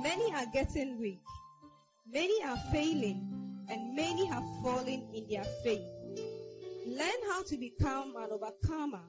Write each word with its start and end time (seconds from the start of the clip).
Many 0.00 0.32
are 0.34 0.46
getting 0.52 0.98
weak. 0.98 1.22
Many 2.10 2.42
are 2.44 2.58
failing 2.70 3.28
and 3.68 3.94
many 3.94 4.26
have 4.26 4.44
fallen 4.62 5.06
in 5.14 5.26
their 5.28 5.44
faith. 5.64 5.86
Learn 6.86 7.20
how 7.28 7.42
to 7.44 7.56
become 7.56 8.14
an 8.16 8.28
overcomer 8.30 9.02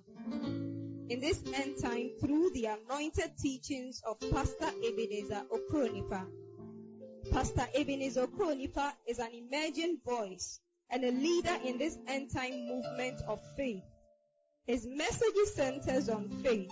in 1.09 1.19
this 1.19 1.41
end 1.53 1.75
time 1.81 2.11
through 2.19 2.51
the 2.51 2.65
anointed 2.65 3.31
teachings 3.41 4.01
of 4.05 4.19
Pastor 4.31 4.69
Ebenezer 4.83 5.43
Okronipa. 5.51 6.25
Pastor 7.31 7.67
Ebenezer 7.75 8.27
Okronipa 8.27 8.93
is 9.07 9.19
an 9.19 9.29
emerging 9.33 9.99
voice 10.05 10.59
and 10.89 11.03
a 11.03 11.11
leader 11.11 11.57
in 11.65 11.77
this 11.77 11.97
end 12.07 12.31
time 12.31 12.67
movement 12.67 13.21
of 13.27 13.39
faith. 13.57 13.83
His 14.65 14.85
message 14.85 15.35
centers 15.53 16.09
on 16.09 16.29
faith, 16.43 16.71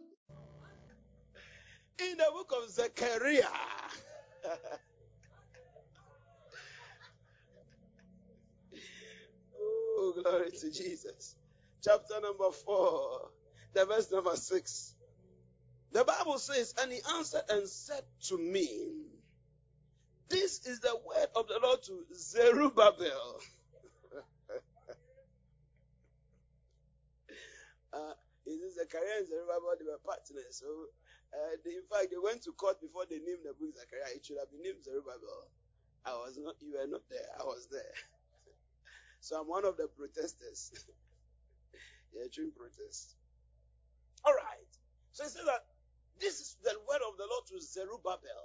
In 2.01 2.17
the 2.17 2.25
book 2.33 2.53
of 2.63 2.71
Zechariah, 2.71 3.43
oh, 9.59 10.13
glory 10.23 10.51
to 10.51 10.71
Jesus. 10.71 11.35
Chapter 11.83 12.19
number 12.21 12.51
4, 12.51 13.29
the 13.73 13.85
verse 13.85 14.11
number 14.11 14.35
6. 14.35 14.95
The 15.91 16.03
Bible 16.03 16.37
says, 16.39 16.73
And 16.81 16.91
he 16.91 16.99
answered 17.17 17.43
and 17.49 17.67
said 17.67 18.03
to 18.29 18.37
me, 18.37 19.07
This 20.29 20.65
is 20.65 20.79
the 20.79 20.95
word 21.05 21.27
of 21.35 21.47
the 21.47 21.59
Lord 21.61 21.83
to 21.83 22.05
Zerubbabel. 22.15 23.39
uh, 27.93 28.13
is 28.45 28.75
Zechariah 28.75 29.19
and 29.19 29.27
Zerubbabel, 29.27 29.75
they 29.79 29.85
were 29.85 29.99
partners. 30.05 30.61
So, 30.61 30.65
uh, 31.31 31.55
in 31.63 31.85
fact, 31.87 32.11
they 32.11 32.19
went 32.19 32.43
to 32.43 32.51
court 32.53 32.81
before 32.81 33.07
they 33.09 33.19
named 33.19 33.47
the 33.47 33.55
book 33.55 33.71
Zechariah. 33.71 34.15
It 34.15 34.25
should 34.25 34.37
have 34.39 34.51
been 34.51 34.63
named 34.63 34.83
Zerubbabel. 34.83 35.47
I 36.05 36.11
was 36.19 36.37
not, 36.37 36.55
you 36.59 36.75
were 36.75 36.87
not 36.87 37.07
there. 37.09 37.29
I 37.39 37.43
was 37.43 37.67
there. 37.71 37.95
so 39.21 39.39
I'm 39.39 39.47
one 39.47 39.65
of 39.65 39.77
the 39.77 39.87
protesters. 39.87 40.71
yeah, 42.13 42.27
during 42.33 42.51
protest. 42.51 43.15
All 44.25 44.33
right. 44.33 44.71
So 45.13 45.23
he 45.23 45.29
says 45.29 45.45
that 45.45 45.63
this 46.19 46.39
is 46.39 46.57
the 46.63 46.75
word 46.87 47.01
of 47.07 47.17
the 47.17 47.27
Lord 47.29 47.45
to 47.47 47.61
Zerubbabel. 47.61 48.43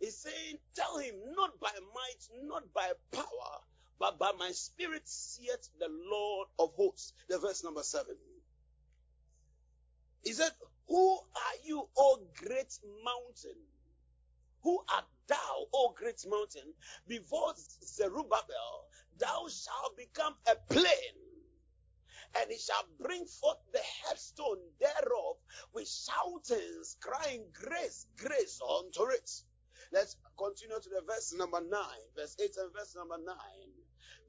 He's 0.00 0.16
saying, 0.16 0.58
Tell 0.74 0.98
him, 0.98 1.14
not 1.34 1.58
by 1.60 1.72
might, 1.94 2.22
not 2.44 2.72
by 2.72 2.90
power, 3.12 3.52
but 3.98 4.18
by 4.18 4.32
my 4.38 4.50
spirit 4.52 5.02
saith 5.04 5.68
the 5.78 5.88
Lord 5.88 6.48
of 6.58 6.74
hosts. 6.74 7.12
The 7.28 7.38
verse 7.38 7.64
number 7.64 7.82
seven. 7.82 8.16
He 10.24 10.32
said, 10.32 10.50
Who 10.88 11.14
are 11.16 11.58
you, 11.64 11.88
O 11.96 12.20
great 12.36 12.78
mountain? 13.04 13.60
Who 14.62 14.80
art 14.94 15.06
thou, 15.28 15.66
O 15.74 15.94
great 15.96 16.24
mountain? 16.28 16.74
Before 17.06 17.54
Zerubbabel, 17.84 18.88
thou 19.18 19.46
shalt 19.48 19.96
become 19.96 20.34
a 20.50 20.56
plain 20.72 21.14
and 22.36 22.50
he 22.50 22.58
shall 22.58 22.84
bring 23.00 23.24
forth 23.26 23.58
the 23.72 23.80
headstone 24.06 24.58
thereof 24.80 25.36
with 25.74 25.88
shoutings, 25.88 26.96
crying, 27.00 27.44
Grace, 27.52 28.06
grace 28.18 28.60
unto 28.62 29.04
it. 29.10 29.30
Let's 29.92 30.16
continue 30.38 30.76
to 30.80 30.88
the 30.88 31.02
verse 31.06 31.34
number 31.36 31.60
9, 31.60 31.70
verse 32.16 32.36
8 32.40 32.56
and 32.58 32.72
verse 32.76 32.94
number 32.96 33.16
9. 33.24 33.36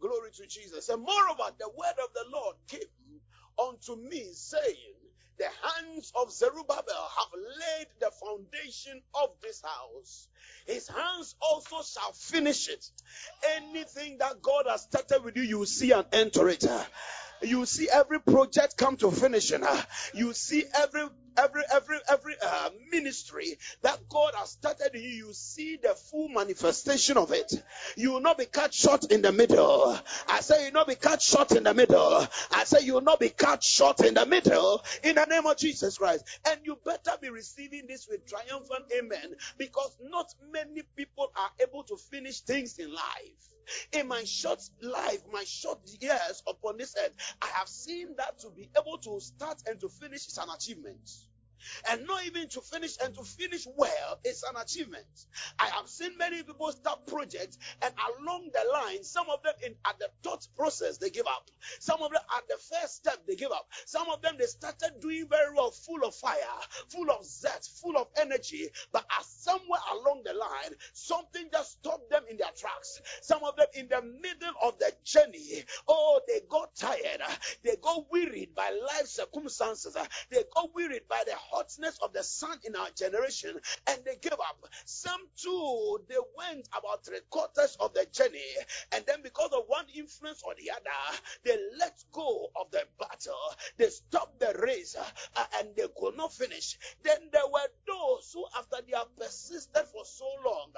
Glory 0.01 0.31
to 0.37 0.47
Jesus. 0.47 0.89
And 0.89 1.03
moreover, 1.03 1.53
the 1.59 1.69
word 1.69 1.97
of 2.03 2.13
the 2.13 2.25
Lord 2.31 2.55
came 2.67 3.21
unto 3.59 3.97
me, 3.97 4.29
saying, 4.33 4.95
the 5.39 5.45
hands 5.45 6.11
of 6.15 6.31
Zerubbabel 6.31 7.09
have 7.17 7.33
laid 7.33 7.87
the 7.99 8.11
foundation 8.11 9.01
of 9.15 9.29
this 9.41 9.61
house. 9.61 10.27
His 10.67 10.87
hands 10.87 11.35
also 11.41 11.77
shall 11.81 12.11
finish 12.11 12.67
it. 12.69 12.85
Anything 13.55 14.17
that 14.19 14.41
God 14.41 14.65
has 14.69 14.83
started 14.83 15.23
with 15.23 15.37
you, 15.37 15.43
you 15.43 15.59
will 15.59 15.65
see 15.65 15.91
and 15.91 16.05
enter 16.11 16.49
it. 16.49 16.65
You 17.41 17.65
see 17.65 17.89
every 17.91 18.19
project 18.19 18.75
come 18.77 18.97
to 18.97 19.11
finishing. 19.11 19.63
You 20.13 20.33
see 20.33 20.65
every 20.75 21.07
every 21.39 21.63
every 21.73 21.97
every 22.09 22.35
uh, 22.41 22.69
ministry 22.91 23.57
that 23.83 23.99
God 24.09 24.33
has 24.35 24.51
started 24.51 24.95
in 24.95 25.03
you, 25.03 25.27
you 25.27 25.33
see 25.33 25.77
the 25.81 25.89
full 26.11 26.29
manifestation 26.29 27.17
of 27.17 27.31
it. 27.31 27.53
You 27.97 28.11
will 28.13 28.21
not 28.21 28.37
be 28.37 28.45
cut 28.45 28.73
short 28.73 29.11
in 29.11 29.21
the 29.21 29.31
middle. 29.31 29.97
I 30.27 30.41
say 30.41 30.59
you 30.59 30.65
will 30.67 30.81
not 30.81 30.87
be 30.87 30.95
cut 30.95 31.21
short 31.21 31.51
in 31.53 31.63
the 31.63 31.73
middle. 31.73 32.27
I 32.51 32.63
say 32.65 32.85
you 32.85 32.95
will 32.95 33.01
not 33.01 33.19
be 33.19 33.29
cut 33.29 33.63
short 33.63 34.01
in 34.01 34.15
the 34.15 34.25
middle 34.25 34.83
in 35.03 35.15
the 35.15 35.25
name 35.25 35.45
of 35.45 35.57
Jesus 35.57 35.97
Christ. 35.97 36.25
And 36.49 36.59
you 36.63 36.77
better 36.85 37.11
be 37.21 37.29
receiving 37.29 37.87
this 37.87 38.07
with 38.09 38.27
triumphant 38.27 38.85
amen 38.97 39.35
because 39.57 39.97
not 40.01 40.27
many 40.51 40.83
people 40.95 41.31
are 41.37 41.51
able 41.67 41.83
to 41.83 41.97
finish 41.97 42.41
things 42.41 42.77
in 42.79 42.93
life. 42.93 43.49
In 43.93 44.07
my 44.07 44.23
short 44.23 44.61
life, 44.81 45.21
my 45.31 45.43
short 45.45 45.79
years 46.01 46.43
upon 46.47 46.77
this 46.77 46.95
earth, 47.03 47.13
I 47.41 47.47
have 47.47 47.67
seen 47.69 48.15
that 48.17 48.39
to 48.39 48.49
be 48.49 48.69
able 48.79 48.97
to 48.99 49.19
start 49.19 49.61
and 49.67 49.79
to 49.81 49.89
finish 49.89 50.27
is 50.27 50.37
an 50.39 50.49
achievement 50.55 51.09
and 51.91 52.05
not 52.07 52.25
even 52.25 52.47
to 52.49 52.61
finish 52.61 52.97
and 53.03 53.13
to 53.15 53.23
finish 53.23 53.67
well 53.77 54.19
is 54.23 54.43
an 54.43 54.61
achievement. 54.61 55.05
I 55.59 55.67
have 55.67 55.87
seen 55.87 56.17
many 56.17 56.43
people 56.43 56.71
start 56.71 57.05
projects 57.07 57.57
and 57.81 57.93
along 58.19 58.49
the 58.53 58.63
line, 58.71 59.03
some 59.03 59.29
of 59.29 59.41
them 59.43 59.53
in 59.63 59.75
at 59.85 59.99
the 59.99 60.09
thought 60.23 60.47
process 60.55 60.97
they 60.97 61.09
give 61.09 61.27
up. 61.27 61.49
Some 61.79 62.01
of 62.01 62.11
them 62.11 62.21
at 62.37 62.47
the 62.47 62.57
first 62.57 62.95
step 62.97 63.19
they 63.27 63.35
give 63.35 63.51
up. 63.51 63.67
Some 63.85 64.09
of 64.09 64.21
them 64.21 64.35
they 64.37 64.45
started 64.45 64.99
doing 65.01 65.27
very 65.29 65.53
well, 65.53 65.71
full 65.71 66.03
of 66.05 66.15
fire, 66.15 66.37
full 66.89 67.09
of 67.11 67.25
zest, 67.25 67.79
full 67.81 67.97
of 67.97 68.07
energy, 68.19 68.69
but 68.91 69.05
as 69.19 69.25
somewhere 69.25 69.79
along 69.93 70.23
the 70.25 70.33
line, 70.33 70.75
something 70.93 71.47
just 71.51 71.71
stopped 71.73 72.09
them 72.09 72.23
in 72.29 72.37
their 72.37 72.51
tracks. 72.57 73.01
Some 73.21 73.43
of 73.43 73.55
them 73.55 73.67
in 73.73 73.87
the 73.87 74.01
middle 74.01 74.53
of 74.63 74.77
the 74.79 74.91
journey, 75.03 75.63
oh, 75.87 76.21
they 76.27 76.41
got 76.49 76.75
tired, 76.75 77.21
they 77.63 77.75
got 77.81 78.05
wearied 78.11 78.55
by 78.55 78.69
life 78.69 79.07
circumstances, 79.07 79.95
they 80.31 80.43
got 80.55 80.73
wearied 80.73 81.07
by 81.09 81.23
the 81.25 81.33
hotness 81.51 81.97
of 82.01 82.13
the 82.13 82.23
sun 82.23 82.57
in 82.63 82.75
our 82.75 82.89
generation 82.95 83.55
and 83.87 83.99
they 84.05 84.15
gave 84.21 84.33
up. 84.33 84.63
Some 84.85 85.21
too, 85.35 85.99
they 86.09 86.15
went 86.37 86.67
about 86.77 87.05
three 87.05 87.21
quarters 87.29 87.77
of 87.79 87.93
the 87.93 88.05
journey 88.11 88.39
and 88.93 89.05
then 89.05 89.21
because 89.23 89.51
of 89.53 89.63
one 89.67 89.85
influence 89.95 90.41
or 90.45 90.53
the 90.55 90.71
other, 90.71 91.19
they 91.43 91.57
let 91.79 91.97
go 92.11 92.49
of 92.59 92.71
the 92.71 92.83
battle. 92.99 93.35
They 93.77 93.89
stopped 93.89 94.39
the 94.39 94.53
race 94.61 94.95
uh, 94.97 95.43
and 95.59 95.69
they 95.75 95.87
could 95.99 96.15
not 96.17 96.33
finish. 96.33 96.77
Then 97.03 97.29
there 97.31 97.47
were 97.51 97.67
those 97.87 98.31
who 98.33 98.45
after 98.57 98.77
they 98.87 98.95
have 98.97 99.15
persisted 99.17 99.85
for 99.91 100.05
so 100.05 100.25
long, 100.45 100.71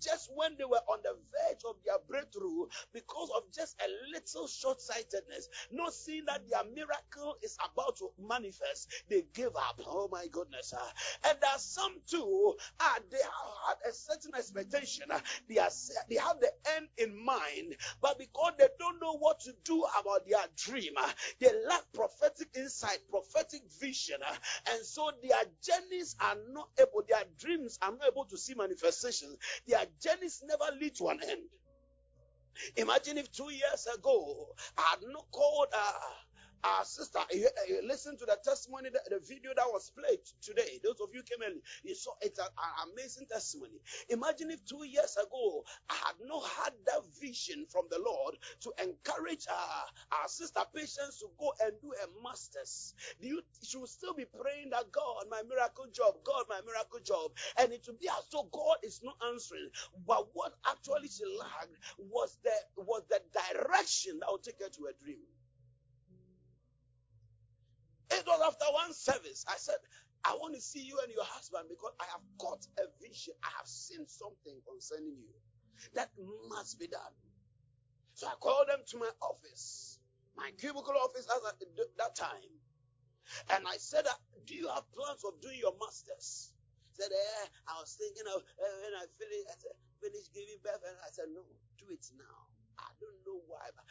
just 0.00 0.30
when 0.34 0.56
they 0.58 0.64
were 0.64 0.82
on 0.88 0.98
the 1.02 1.14
verge 1.14 1.62
of 1.68 1.76
their 1.84 1.98
breakthrough, 2.08 2.66
because 2.92 3.30
of 3.36 3.42
just 3.54 3.76
a 3.80 3.88
little 4.12 4.46
short-sightedness, 4.46 5.48
not 5.70 5.92
seeing 5.92 6.24
that 6.26 6.48
their 6.48 6.64
miracle 6.64 7.36
is 7.42 7.56
about 7.72 7.96
to 7.96 8.10
manifest, 8.18 8.88
they 9.08 9.24
gave 9.34 9.54
up. 9.56 9.80
Oh 9.86 10.08
my 10.10 10.17
goodness. 10.30 10.72
Uh, 10.72 11.28
and 11.28 11.38
there 11.40 11.50
are 11.50 11.58
some 11.58 11.92
too, 12.06 12.54
uh, 12.80 12.94
they 13.10 13.18
have 13.18 13.78
a 13.88 13.92
certain 13.92 14.32
expectation. 14.36 15.04
Uh, 15.10 15.20
they, 15.48 15.58
are, 15.58 15.70
they 16.08 16.16
have 16.16 16.40
the 16.40 16.50
end 16.76 16.88
in 16.98 17.16
mind, 17.24 17.76
but 18.00 18.18
because 18.18 18.52
they 18.58 18.68
don't 18.78 19.00
know 19.00 19.16
what 19.18 19.40
to 19.40 19.52
do 19.64 19.84
about 20.00 20.26
their 20.28 20.44
dream, 20.56 20.92
uh, 20.98 21.08
they 21.40 21.50
lack 21.68 21.82
prophetic 21.94 22.48
insight, 22.56 22.98
prophetic 23.10 23.62
vision, 23.80 24.16
and 24.72 24.84
so 24.84 25.10
their 25.22 25.38
journeys 25.62 26.16
are 26.20 26.36
not 26.50 26.68
able, 26.80 27.02
their 27.08 27.24
dreams 27.38 27.78
are 27.82 27.92
not 27.92 28.08
able 28.08 28.24
to 28.24 28.36
see 28.36 28.54
manifestations. 28.54 29.36
Their 29.66 29.84
journeys 30.02 30.42
never 30.46 30.76
lead 30.80 30.94
to 30.96 31.08
an 31.08 31.20
end. 31.28 31.42
Imagine 32.76 33.18
if 33.18 33.30
two 33.30 33.50
years 33.52 33.86
ago 33.96 34.48
I 34.76 34.82
had 34.90 35.00
not 35.08 35.26
called 35.30 35.68
uh, 35.72 35.92
our 36.64 36.84
sister, 36.84 37.20
eh, 37.32 37.44
eh, 37.44 37.80
listen 37.84 38.16
to 38.18 38.26
the 38.26 38.36
testimony, 38.44 38.90
the, 38.90 39.00
the, 39.10 39.20
video 39.28 39.52
that 39.56 39.66
was 39.66 39.90
played 39.90 40.20
today. 40.40 40.80
Those 40.82 41.00
of 41.00 41.10
you 41.12 41.22
came 41.22 41.38
early, 41.46 41.62
you 41.84 41.94
saw 41.94 42.12
it's 42.20 42.38
an, 42.38 42.46
an 42.46 42.90
amazing 42.92 43.26
testimony. 43.30 43.78
Imagine 44.08 44.50
if 44.50 44.64
two 44.64 44.84
years 44.84 45.16
ago 45.16 45.64
I 45.90 45.94
had 45.94 46.16
not 46.26 46.44
had 46.64 46.72
that 46.86 47.02
vision 47.20 47.66
from 47.70 47.84
the 47.90 47.98
Lord 47.98 48.36
to 48.60 48.72
encourage 48.82 49.46
our, 49.48 50.20
our 50.20 50.28
sister 50.28 50.60
Patience 50.74 51.18
to 51.20 51.26
go 51.38 51.52
and 51.64 51.72
do 51.80 51.92
a 51.92 52.22
master's. 52.22 52.94
Do 53.20 53.28
you 53.28 53.42
she 53.62 53.76
will 53.78 53.86
still 53.86 54.14
be 54.14 54.24
praying 54.24 54.70
that 54.70 54.90
God, 54.92 55.24
my 55.30 55.42
miracle 55.48 55.86
job, 55.92 56.14
God, 56.24 56.44
my 56.48 56.60
miracle 56.64 57.00
job, 57.04 57.32
and 57.58 57.72
it 57.72 57.84
will 57.86 57.98
be 58.00 58.08
as 58.08 58.26
though 58.32 58.48
God 58.52 58.76
is 58.82 59.00
not 59.02 59.16
answering. 59.32 59.70
But 60.06 60.28
what 60.34 60.54
actually 60.68 61.08
she 61.08 61.24
lacked 61.38 61.76
was 61.98 62.38
the 62.42 62.52
was 62.76 63.02
the 63.08 63.20
direction 63.32 64.18
that 64.20 64.28
would 64.30 64.42
take 64.42 64.60
her 64.60 64.68
to 64.68 64.86
a 64.86 65.04
dream. 65.04 65.24
It 68.10 68.24
was 68.26 68.40
after 68.46 68.66
one 68.72 68.94
service. 68.94 69.44
I 69.48 69.56
said, 69.58 69.76
I 70.24 70.34
want 70.34 70.54
to 70.54 70.60
see 70.60 70.82
you 70.82 70.98
and 71.02 71.12
your 71.12 71.24
husband 71.24 71.66
because 71.68 71.92
I 72.00 72.06
have 72.12 72.22
got 72.38 72.66
a 72.78 72.86
vision. 73.02 73.34
I 73.44 73.50
have 73.58 73.66
seen 73.68 74.06
something 74.08 74.60
concerning 74.66 75.16
you 75.18 75.34
that 75.94 76.10
must 76.48 76.78
be 76.80 76.88
done. 76.88 77.14
So 78.14 78.26
I 78.26 78.34
called 78.40 78.68
them 78.68 78.80
to 78.88 78.98
my 78.98 79.10
office, 79.22 80.00
my 80.36 80.50
cubicle 80.58 80.96
office 81.02 81.28
at 81.30 81.42
that 81.98 82.16
time. 82.16 82.52
And 83.50 83.64
I 83.68 83.76
said, 83.78 84.06
Do 84.46 84.54
you 84.54 84.68
have 84.68 84.88
plans 84.92 85.24
of 85.24 85.40
doing 85.40 85.60
your 85.60 85.74
master's? 85.80 86.52
Said, 86.92 87.12
eh, 87.12 87.46
I 87.68 87.80
was 87.80 87.94
thinking 87.98 88.26
of 88.34 88.42
eh, 88.42 88.74
when 88.84 88.94
I 88.98 89.04
finish, 89.18 89.44
I 89.50 89.56
said, 89.60 89.76
finish 90.00 90.26
giving 90.34 90.60
birth. 90.64 90.82
And 90.86 90.96
I 91.04 91.10
said, 91.12 91.28
No, 91.32 91.44
do 91.78 91.86
it 91.92 92.06
now. 92.16 92.38
I 92.80 92.90
don't 93.00 93.20
know 93.26 93.40
why, 93.46 93.68
but 93.76 93.84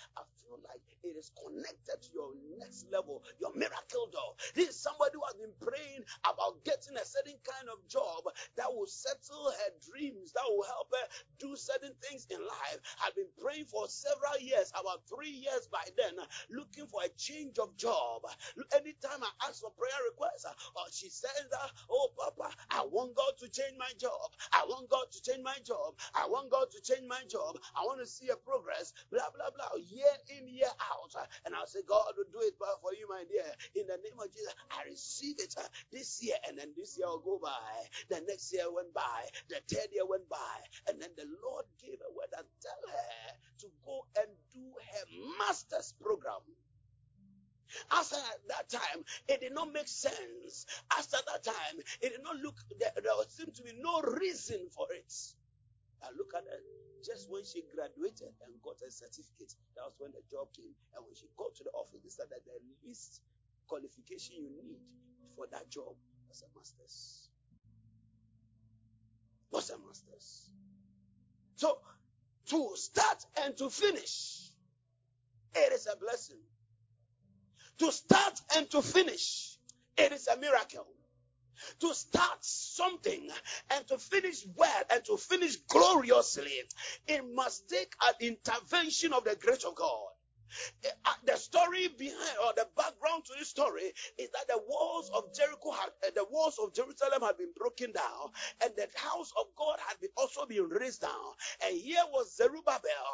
Like 0.78 0.98
it 1.04 1.18
is 1.18 1.32
connected 1.36 2.02
to 2.02 2.10
your 2.14 2.32
next 2.60 2.88
level, 2.92 3.24
your 3.40 3.54
miracle 3.56 4.08
door. 4.12 4.36
This 4.56 4.70
is 4.70 4.82
somebody 4.82 5.14
who 5.16 5.24
has 5.26 5.36
been 5.36 5.56
praying 5.62 6.04
about 6.26 6.64
getting 6.66 6.98
a 6.98 7.06
certain 7.06 7.38
kind 7.46 7.70
of 7.70 7.88
job 7.88 8.24
that 8.58 8.68
will 8.74 8.88
settle 8.88 9.52
her 9.52 9.72
dreams, 9.92 10.34
that 10.34 10.44
will 10.48 10.64
help 10.66 10.90
her 10.94 11.08
do 11.40 11.56
certain 11.56 11.94
things 12.04 12.28
in 12.30 12.40
life. 12.42 12.80
I've 13.06 13.16
been 13.16 13.32
praying 13.42 13.66
for 13.66 13.88
several 13.90 14.40
years, 14.42 14.72
about 14.80 15.04
three 15.08 15.32
years 15.32 15.68
by 15.72 15.84
then, 15.98 16.16
looking 16.52 16.88
for 16.88 17.02
a 17.06 17.10
change 17.18 17.60
of 17.60 17.78
job. 17.78 18.24
Anytime 18.76 19.24
I 19.24 19.32
ask 19.48 19.62
for 19.62 19.72
prayer 19.72 20.02
requests, 20.12 20.46
or 20.46 20.84
uh, 20.84 20.90
she 20.92 21.10
says 21.10 21.48
that, 21.52 21.72
oh 21.90 22.10
Papa, 22.18 22.56
I 22.72 22.86
want 22.86 23.16
God 23.16 23.34
to 23.40 23.50
change 23.50 23.76
my 23.80 23.92
job. 24.00 24.32
I 24.54 24.66
want 24.68 24.90
God 24.90 25.08
to 25.12 25.22
change 25.22 25.44
my 25.44 25.58
job. 25.66 25.96
I 26.16 26.28
want 26.28 26.52
God 26.52 26.72
to 26.72 26.82
change 26.82 27.08
my 27.08 27.22
job. 27.30 27.58
I 27.76 27.82
want 27.84 28.00
to 28.02 28.08
see 28.08 28.30
a 28.30 28.38
progress 28.38 28.94
blah, 29.12 29.30
blah, 29.36 29.52
blah, 29.56 29.70
year 29.80 30.14
in, 30.38 30.48
year 30.48 30.67
out. 30.68 31.14
And 31.46 31.56
I'll 31.56 31.68
say, 31.68 31.80
God 31.88 32.14
will 32.18 32.30
do 32.32 32.46
it 32.46 32.56
for 32.58 32.94
you, 32.94 33.08
my 33.10 33.24
dear. 33.30 33.48
In 33.76 33.88
the 33.88 33.98
name 34.04 34.20
of 34.20 34.32
Jesus, 34.34 34.54
I 34.72 34.88
receive 34.90 35.40
it 35.40 35.56
uh, 35.58 35.68
this 35.92 36.22
year, 36.24 36.36
and 36.48 36.58
then 36.58 36.74
this 36.76 36.98
year 36.98 37.08
will 37.08 37.24
go 37.24 37.40
by. 37.42 37.74
The 38.10 38.22
next 38.28 38.54
year 38.54 38.72
went 38.72 38.94
by. 38.94 39.28
The 39.50 39.62
third 39.68 39.90
year 39.94 40.06
went 40.06 40.28
by. 40.30 40.58
And 40.90 41.02
then 41.02 41.10
the 41.18 41.26
Lord 41.44 41.66
gave 41.82 42.00
a 42.02 42.12
word 42.14 42.32
and 42.38 42.48
tell 42.62 42.82
her 42.88 43.34
to 43.60 43.68
go 43.86 44.06
and 44.20 44.30
do 44.54 44.64
her 44.64 45.06
master's 45.40 45.94
program. 46.02 46.42
After 47.92 48.16
that 48.48 48.70
time, 48.70 49.04
it 49.28 49.42
did 49.42 49.54
not 49.54 49.74
make 49.74 49.88
sense. 49.88 50.66
After 50.98 51.18
that 51.28 51.44
time, 51.44 51.78
it 52.02 52.10
did 52.10 52.24
not 52.24 52.38
look, 52.38 52.56
there, 52.80 52.92
there 52.96 53.14
seemed 53.30 53.56
to 53.56 53.64
be 53.64 53.74
no 53.82 54.02
reason 54.02 54.68
for 54.72 54.88
it. 54.92 55.14
I 56.02 56.08
look 56.18 56.32
at 56.36 56.44
it 56.44 56.87
just 57.06 57.30
when 57.30 57.44
she 57.46 57.64
graduated 57.74 58.34
and 58.46 58.54
got 58.64 58.82
a 58.86 58.92
certificate, 58.92 59.54
that 59.76 59.86
was 59.86 59.96
when 60.00 60.12
the 60.12 60.24
job 60.32 60.50
came. 60.56 60.74
And 60.96 61.06
when 61.06 61.16
she 61.16 61.28
got 61.38 61.56
to 61.56 61.64
the 61.64 61.72
office, 61.72 62.02
they 62.04 62.10
said 62.10 62.28
that 62.30 62.46
the 62.46 62.58
least 62.86 63.22
qualification 63.68 64.36
you 64.38 64.50
need 64.52 64.82
for 65.36 65.48
that 65.52 65.70
job 65.70 65.96
was 66.30 66.44
a 66.44 66.50
master's. 66.58 67.30
Was 69.52 69.70
a 69.70 69.78
master's. 69.80 70.50
So, 71.56 71.80
to 72.50 72.72
start 72.76 73.26
and 73.44 73.58
to 73.58 73.70
finish, 73.70 74.52
it 75.56 75.74
is 75.74 75.88
a 75.92 75.98
blessing. 75.98 76.42
To 77.80 77.92
start 77.92 78.40
and 78.56 78.70
to 78.72 78.82
finish, 78.82 79.58
it 79.98 80.12
is 80.12 80.28
a 80.28 80.38
miracle 80.38 80.88
to 81.80 81.94
start 81.94 82.38
something 82.42 83.30
and 83.72 83.88
to 83.88 83.98
finish 83.98 84.46
well 84.56 84.84
and 84.92 85.04
to 85.06 85.18
finish 85.18 85.58
gloriously, 85.68 86.54
it 87.08 87.24
must 87.34 87.70
take 87.70 87.94
an 88.08 88.14
intervention 88.20 89.14
of 89.14 89.24
the 89.26 89.36
grace 89.36 89.64
of 89.66 89.76
God. 89.76 90.10
Uh, 91.06 91.12
the 91.26 91.36
story 91.38 91.88
behind 91.98 92.38
or 92.46 92.54
the 92.56 92.68
background 92.78 93.26
to 93.26 93.34
this 93.40 93.50
story 93.50 93.94
is 94.18 94.30
that 94.32 94.48
the 94.48 94.60
walls 94.68 95.12
of 95.16 95.34
Jericho 95.36 95.72
had 95.72 95.90
uh, 96.06 96.12
the 96.16 96.26
walls 96.32 96.60
of 96.62 96.74
Jerusalem 96.74 97.22
had 97.22 97.38
been 97.38 97.54
broken 97.56 97.92
down 97.92 98.32
and 98.64 98.72
the 98.78 98.88
house 98.98 99.32
of 99.40 99.48
God 99.58 99.78
had 99.88 100.00
been 100.00 100.12
also 100.18 100.46
been 100.46 100.70
razed 100.70 101.02
down. 101.02 101.30
And 101.66 101.78
here 101.78 102.04
was 102.14 102.36
Zerubbabel 102.36 103.08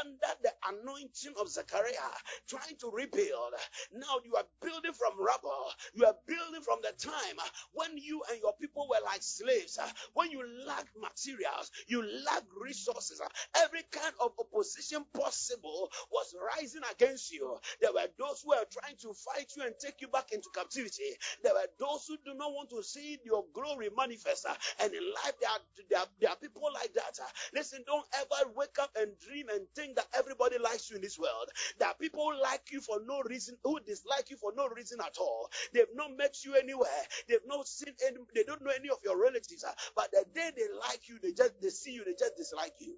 under 0.00 0.32
the 0.42 0.52
anointing 0.68 1.34
of 1.40 1.48
Zechariah 1.48 2.14
trying 2.48 2.76
to 2.80 2.90
rebuild. 2.92 3.54
Now 3.92 4.20
you 4.24 4.36
are 4.36 4.46
building 4.62 4.92
from 4.94 5.18
rubble. 5.18 5.70
You 5.94 6.06
are 6.06 6.16
building 6.26 6.62
from 6.62 6.80
the 6.82 6.92
time 6.98 7.36
when 7.72 7.96
you 7.98 8.22
and 8.30 8.40
your 8.40 8.54
people 8.60 8.88
were 8.90 9.04
like 9.04 9.22
slaves. 9.22 9.78
When 10.14 10.30
you 10.30 10.42
lacked 10.66 10.96
materials 11.00 11.70
you 11.88 12.02
lacked 12.26 12.52
resources. 12.60 13.20
Every 13.56 13.82
kind 13.92 14.14
of 14.20 14.32
opposition 14.38 15.04
possible 15.14 15.90
was 16.12 16.34
rising 16.56 16.77
against 16.92 17.32
you. 17.32 17.56
There 17.80 17.92
were 17.92 18.08
those 18.18 18.42
who 18.42 18.50
were 18.50 18.66
trying 18.70 18.96
to 19.02 19.14
fight 19.14 19.52
you 19.56 19.64
and 19.64 19.74
take 19.80 20.00
you 20.00 20.08
back 20.08 20.32
into 20.32 20.48
captivity. 20.54 21.16
There 21.42 21.54
were 21.54 21.68
those 21.78 22.06
who 22.08 22.16
do 22.24 22.36
not 22.36 22.52
want 22.52 22.70
to 22.70 22.82
see 22.82 23.18
your 23.24 23.44
glory 23.54 23.90
manifest. 23.96 24.46
And 24.80 24.92
in 24.92 25.02
life, 25.24 25.34
there 25.40 25.50
are, 25.50 25.60
there 25.90 25.98
are, 26.00 26.06
there 26.20 26.30
are 26.30 26.36
people 26.36 26.62
like 26.74 26.94
that. 26.94 27.18
Listen, 27.54 27.84
don't 27.86 28.06
ever 28.20 28.50
wake 28.56 28.78
up 28.80 28.90
and 29.00 29.12
dream 29.26 29.48
and 29.50 29.66
think 29.74 29.96
that 29.96 30.06
everybody 30.16 30.58
likes 30.58 30.90
you 30.90 30.96
in 30.96 31.02
this 31.02 31.18
world. 31.18 31.48
There 31.78 31.88
are 31.88 31.94
people 32.00 32.32
like 32.42 32.72
you 32.72 32.80
for 32.80 33.00
no 33.06 33.22
reason, 33.22 33.56
who 33.64 33.80
dislike 33.80 34.30
you 34.30 34.36
for 34.36 34.52
no 34.56 34.68
reason 34.68 34.98
at 35.04 35.18
all. 35.18 35.50
They've 35.72 35.86
not 35.94 36.16
met 36.16 36.44
you 36.44 36.54
anywhere. 36.56 36.88
They've 37.28 37.46
not 37.46 37.66
seen 37.68 37.94
any, 38.06 38.18
they 38.34 38.44
don't 38.44 38.62
know 38.64 38.72
any 38.76 38.90
of 38.90 38.98
your 39.04 39.20
relatives. 39.20 39.64
But 39.96 40.10
the 40.12 40.24
day 40.34 40.50
they 40.56 40.66
like 40.88 41.08
you, 41.08 41.18
they 41.22 41.32
just, 41.32 41.60
they 41.60 41.70
see 41.70 41.92
you, 41.92 42.04
they 42.04 42.14
just 42.18 42.36
dislike 42.36 42.74
you. 42.80 42.94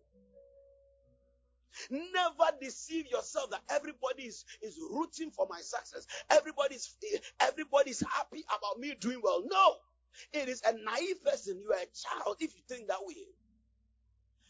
Never 1.91 2.57
deceive 2.61 3.07
yourself 3.11 3.51
that 3.51 3.63
everybody 3.71 4.25
is, 4.25 4.45
is 4.63 4.79
rooting 4.91 5.31
for 5.31 5.47
my 5.49 5.61
success. 5.61 6.07
Everybody's 6.31 6.95
everybody's 7.41 8.01
happy 8.01 8.45
about 8.49 8.79
me 8.79 8.95
doing 9.01 9.21
well. 9.23 9.43
No. 9.47 9.77
It 10.33 10.49
is 10.49 10.63
a 10.67 10.73
naive 10.73 11.25
person. 11.25 11.61
You 11.61 11.71
are 11.73 11.77
a 11.79 11.87
child 11.95 12.37
if 12.41 12.55
you 12.57 12.63
think 12.69 12.89
that 12.89 13.05
way. 13.07 13.27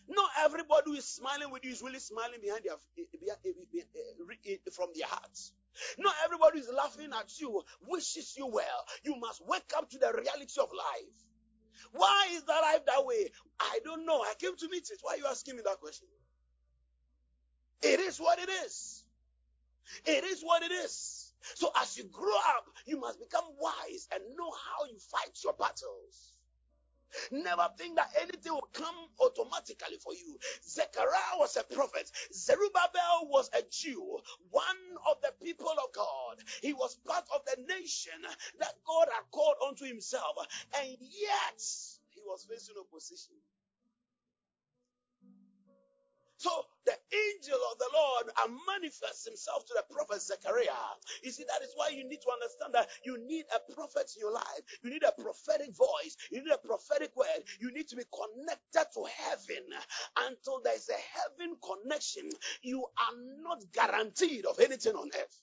Not 0.08 0.30
everybody 0.40 0.82
who 0.86 0.94
is 0.94 1.04
smiling 1.04 1.50
with 1.52 1.64
you 1.64 1.70
is 1.70 1.82
really 1.82 2.00
smiling 2.00 2.40
behind 2.42 2.62
their 2.64 2.74
eh, 2.98 3.04
eh, 3.14 4.40
eh, 4.46 4.56
from 4.72 4.88
their 4.94 5.06
hearts. 5.06 5.52
Not 5.98 6.14
everybody 6.24 6.58
is 6.58 6.68
laughing 6.74 7.10
at 7.18 7.40
you 7.40 7.62
wishes 7.86 8.34
you 8.36 8.46
well. 8.46 8.84
You 9.04 9.16
must 9.20 9.46
wake 9.46 9.70
up 9.76 9.88
to 9.90 9.98
the 9.98 10.12
reality 10.12 10.60
of 10.60 10.70
life. 10.72 11.14
Why 11.92 12.28
is 12.32 12.42
that 12.44 12.60
life 12.60 12.84
that 12.86 13.06
way? 13.06 13.30
I 13.60 13.78
don't 13.84 14.04
know. 14.04 14.20
I 14.20 14.34
came 14.38 14.56
to 14.56 14.68
meet 14.68 14.88
it. 14.90 14.98
Why 15.02 15.14
are 15.14 15.16
you 15.18 15.26
asking 15.30 15.56
me 15.56 15.62
that 15.64 15.80
question? 15.80 16.08
It 17.82 18.00
is 18.00 18.18
what 18.20 18.38
it 18.40 18.50
is. 18.50 19.04
It 20.06 20.24
is 20.24 20.42
what 20.42 20.62
it 20.62 20.72
is. 20.72 21.32
So 21.56 21.70
as 21.80 21.98
you 21.98 22.04
grow 22.04 22.36
up, 22.56 22.66
you 22.86 23.00
must 23.00 23.20
become 23.20 23.44
wise 23.60 24.08
and 24.14 24.22
know 24.36 24.50
how 24.52 24.86
you 24.86 24.98
fight 24.98 25.38
your 25.44 25.54
battles. 25.54 26.34
Never 27.32 27.68
think 27.78 27.96
that 27.96 28.10
anything 28.20 28.52
will 28.54 28.68
come 28.72 28.94
automatically 29.20 29.98
for 30.02 30.14
you. 30.14 30.38
Zechariah 30.68 31.38
was 31.38 31.56
a 31.56 31.64
prophet. 31.64 32.10
Zerubbabel 32.34 33.28
was 33.28 33.50
a 33.54 33.62
Jew, 33.70 34.18
one 34.50 34.64
of 35.10 35.18
the 35.22 35.32
people 35.44 35.70
of 35.70 35.92
God. 35.94 36.38
He 36.62 36.72
was 36.74 36.96
part 37.06 37.26
of 37.34 37.42
the 37.46 37.62
nation 37.74 38.14
that 38.60 38.74
God 38.86 39.08
had 39.12 39.24
called 39.32 39.56
unto 39.68 39.86
himself. 39.86 40.36
And 40.80 40.96
yet, 41.00 41.62
he 42.10 42.22
was 42.26 42.46
facing 42.50 42.76
opposition. 42.80 43.34
So 46.40 46.50
the 46.86 46.96
angel 47.12 47.60
of 47.72 47.78
the 47.78 47.90
Lord 47.92 48.26
manifests 48.68 49.26
himself 49.28 49.66
to 49.68 49.74
the 49.76 49.84
prophet 49.94 50.22
Zechariah. 50.22 50.96
You 51.24 51.32
see, 51.32 51.44
that 51.48 51.62
is 51.64 51.72
why 51.76 51.90
you 51.90 52.04
need 52.08 52.22
to 52.22 52.32
understand 52.32 52.74
that 52.74 52.88
you 53.04 53.18
need 53.20 53.46
a 53.52 53.60
prophet 53.74 54.10
in 54.16 54.22
your 54.22 54.32
life. 54.32 54.64
You 54.84 54.90
need 54.90 55.04
a 55.04 55.12
prophetic 55.20 55.76
voice. 55.76 56.16
You 56.32 56.44
need 56.44 56.52
a 56.54 56.58
prophetic 56.58 57.12
word. 57.16 57.44
You 57.60 57.72
need 57.72 57.88
to 57.90 57.96
be 57.96 58.04
connected 58.10 58.86
to 58.94 59.04
heaven. 59.06 59.64
Until 60.18 60.62
there 60.64 60.76
is 60.76 60.90
a 60.90 61.00
heaven 61.20 61.56
connection, 61.60 62.30
you 62.62 62.80
are 62.84 63.16
not 63.44 63.62
guaranteed 63.74 64.46
of 64.46 64.60
anything 64.60 64.96
on 64.96 65.10
earth 65.14 65.38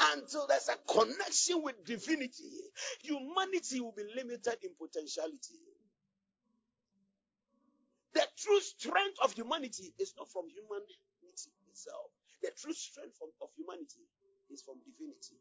until 0.00 0.46
there's 0.48 0.68
a 0.70 0.76
connection 0.92 1.62
with 1.62 1.84
divinity, 1.86 2.52
humanity 3.02 3.80
will 3.80 3.94
be 3.96 4.04
limited 4.16 4.56
in 4.62 4.70
potentiality. 4.78 5.60
The 8.14 8.26
true 8.38 8.60
strength 8.60 9.18
of 9.22 9.32
humanity 9.34 9.94
is 9.98 10.14
not 10.18 10.30
from 10.30 10.50
humanity 10.50 10.98
itself. 11.70 12.10
the 12.42 12.50
true 12.58 12.74
strength 12.74 13.18
of, 13.22 13.30
humanity 13.56 14.06
is 14.50 14.62
from 14.62 14.78
divinity. 14.84 15.38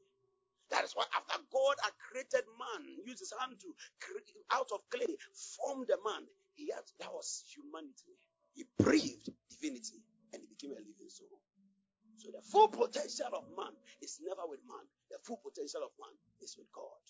That 0.72 0.86
is 0.86 0.94
why 0.96 1.06
after 1.16 1.38
God 1.54 1.76
had 1.84 1.94
created 2.00 2.46
man, 2.58 2.88
used 3.06 3.20
his 3.22 3.34
hand 3.40 3.58
to 3.62 3.70
create 4.02 4.30
out 4.52 4.70
of 4.74 4.82
clay, 4.90 5.18
form 5.58 5.86
the 5.88 5.98
man, 6.06 6.26
he 6.56 6.72
had 6.74 6.86
that 7.00 7.14
was 7.14 7.46
humanity. 7.54 8.18
He 8.56 8.66
breathed 8.80 9.30
divinity 9.50 10.02
and 10.34 10.42
he 10.42 10.48
became 10.50 10.74
a 10.74 10.82
living 10.82 11.10
soul. 11.10 11.42
So 12.18 12.30
the 12.32 12.42
full 12.42 12.70
potential 12.70 13.34
of 13.34 13.46
man 13.58 13.74
is 14.02 14.20
never 14.24 14.44
with 14.48 14.62
man. 14.70 14.86
The 15.12 15.18
full 15.26 15.42
potential 15.44 15.84
of 15.86 15.92
man 16.00 16.16
is 16.42 16.56
with 16.58 16.72
God. 16.74 17.04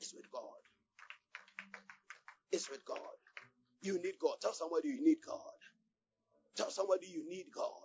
It's 0.00 0.14
with 0.14 0.30
God. 0.32 0.62
It's 2.52 2.70
with 2.70 2.84
God. 2.84 3.16
You 3.84 4.02
need 4.02 4.18
God. 4.20 4.36
Tell 4.42 4.54
somebody 4.54 4.90
you 4.90 5.04
need 5.04 5.18
God. 5.26 5.40
Tell 6.56 6.70
somebody 6.70 7.08
you 7.08 7.28
need 7.28 7.46
God. 7.54 7.82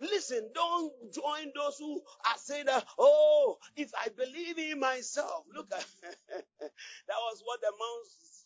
Listen, 0.00 0.50
don't 0.54 0.92
join 1.12 1.52
those 1.56 1.78
who 1.78 2.02
are 2.26 2.38
saying 2.38 2.66
that, 2.66 2.84
oh, 2.98 3.58
if 3.76 3.90
I 3.96 4.08
believe 4.12 4.58
in 4.58 4.80
myself. 4.80 5.44
Look 5.54 5.68
at 5.72 5.86
that 6.60 7.20
was 7.30 7.40
what 7.44 7.60
the 7.62 7.72
man 7.72 7.98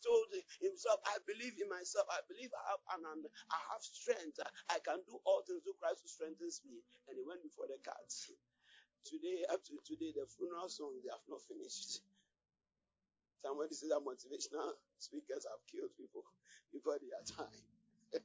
told 0.02 0.30
himself, 0.62 1.00
I 1.06 1.18
believe 1.26 1.54
in 1.60 1.68
myself. 1.68 2.06
I 2.10 2.22
believe 2.30 2.50
I 2.54 2.64
have 2.72 2.82
an, 2.98 3.24
I 3.50 3.60
have 3.74 3.82
strength. 3.82 4.38
I 4.70 4.78
can 4.84 5.02
do 5.06 5.18
all 5.26 5.42
things 5.46 5.62
through 5.66 5.78
Christ 5.82 6.02
who 6.02 6.08
strengthens 6.10 6.62
me. 6.66 6.80
And 7.10 7.18
he 7.18 7.24
went 7.26 7.42
before 7.42 7.66
the 7.68 7.78
cats. 7.82 8.30
Today, 9.06 9.44
up 9.52 9.64
to 9.66 9.74
today, 9.86 10.12
the 10.14 10.26
funeral 10.38 10.68
song 10.68 10.94
they 11.02 11.10
have 11.10 11.24
not 11.28 11.42
finished. 11.48 12.02
Somebody 13.44 13.74
says 13.74 13.90
that 13.90 14.02
motivational 14.04 14.74
speakers 15.02 15.46
have 15.50 15.60
killed 15.70 15.90
people 15.98 16.24
before 16.72 16.98
their 17.00 17.24
time. 17.36 18.22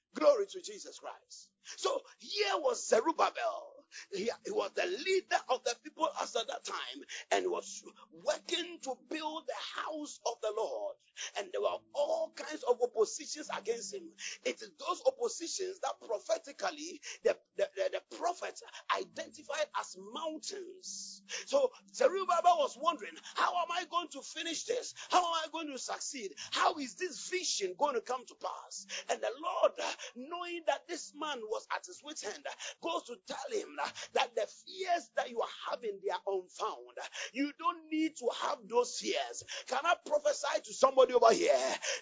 Glory 0.14 0.46
to 0.46 0.60
Jesus 0.62 0.98
Christ. 0.98 1.50
So 1.76 2.00
here 2.18 2.56
was 2.58 2.88
Zerubbabel. 2.88 3.71
He, 4.12 4.30
he, 4.44 4.50
was 4.52 4.70
the 4.74 4.86
leader 4.86 5.40
of 5.50 5.64
the 5.64 5.74
people 5.84 6.08
at 6.20 6.32
that 6.34 6.64
time 6.64 7.04
and 7.32 7.46
was 7.50 7.84
working 8.24 8.78
to 8.82 8.94
build 9.10 9.44
the 9.46 9.82
house 9.82 10.20
of 10.26 10.34
the 10.42 10.52
Lord. 10.56 10.96
And 11.38 11.48
there 11.52 11.60
were 11.62 11.78
all 11.94 12.32
kinds 12.36 12.62
of 12.64 12.78
oppositions 12.82 13.48
against 13.58 13.94
him. 13.94 14.04
It 14.44 14.62
is 14.62 14.70
those 14.78 15.02
oppositions 15.06 15.80
that 15.80 15.94
prophetically 16.06 17.00
the, 17.24 17.36
the, 17.56 17.68
the, 17.76 17.90
the 18.10 18.16
prophet 18.16 18.60
identified 18.96 19.66
as 19.80 19.96
mountains. 20.14 21.22
So 21.46 21.70
Zerubbabel 21.94 22.58
was 22.58 22.78
wondering, 22.80 23.12
how 23.36 23.50
am 23.50 23.70
I 23.72 23.84
going 23.90 24.08
to 24.12 24.22
finish 24.22 24.64
this? 24.64 24.94
How 25.10 25.18
am 25.20 25.34
I 25.44 25.46
going 25.52 25.68
to 25.72 25.78
succeed? 25.78 26.32
How 26.52 26.74
is 26.76 26.94
this 26.96 27.28
vision 27.30 27.74
going 27.78 27.94
to 27.94 28.00
come 28.00 28.24
to 28.26 28.34
pass? 28.42 28.86
And 29.10 29.20
the 29.20 29.30
Lord, 29.42 29.72
knowing 30.16 30.62
that 30.66 30.88
this 30.88 31.12
man 31.18 31.40
was 31.50 31.66
at 31.74 31.86
his 31.86 32.00
wit's 32.04 32.24
end, 32.24 32.44
goes 32.82 33.04
to 33.04 33.16
tell 33.26 33.60
him 33.60 33.68
Uh, 33.82 33.88
that 34.14 34.34
the 34.36 34.42
fears 34.42 35.10
that 35.16 35.30
you 35.30 35.40
are 35.40 35.48
having, 35.70 35.98
they 36.04 36.10
are 36.10 36.20
unfound. 36.26 36.96
You 37.32 37.52
don't 37.58 37.90
need 37.90 38.16
to 38.18 38.28
have 38.42 38.58
those 38.68 38.98
fears. 38.98 39.44
Can 39.68 39.78
I 39.84 39.94
prophesy 40.06 40.60
to 40.64 40.74
somebody 40.74 41.14
over 41.14 41.32
here? 41.32 41.52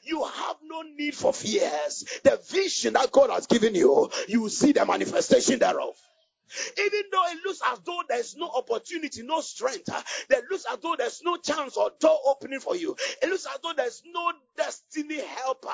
You 0.05 0.25
have 0.25 0.57
no 0.65 0.83
need 0.83 1.15
for 1.15 1.33
fears. 1.33 2.05
The 2.25 2.41
vision 2.51 2.95
that 2.95 3.13
God 3.13 3.31
has 3.31 3.47
given 3.47 3.75
you, 3.75 4.11
you 4.29 4.49
see 4.49 4.73
the 4.73 4.85
manifestation 4.87 5.59
thereof. 5.59 5.97
Even 6.79 7.03
though 7.13 7.27
it 7.27 7.39
looks 7.45 7.61
as 7.73 7.79
though 7.81 8.01
there's 8.09 8.37
no 8.37 8.49
opportunity, 8.51 9.23
no 9.23 9.41
strength, 9.41 9.89
uh, 9.91 10.03
it 10.31 10.45
looks 10.51 10.65
as 10.71 10.79
though 10.81 10.97
there's 10.97 11.23
no 11.23 11.37
chance 11.37 11.77
or 11.77 11.91
door 12.01 12.19
opening 12.27 12.61
for 12.61 12.77
you. 12.77 12.97
It 13.23 13.29
looks 13.29 13.47
as 13.47 13.59
though 13.63 13.73
there's 13.77 14.03
no 14.07 14.33
destiny 14.57 15.21
helper 15.21 15.71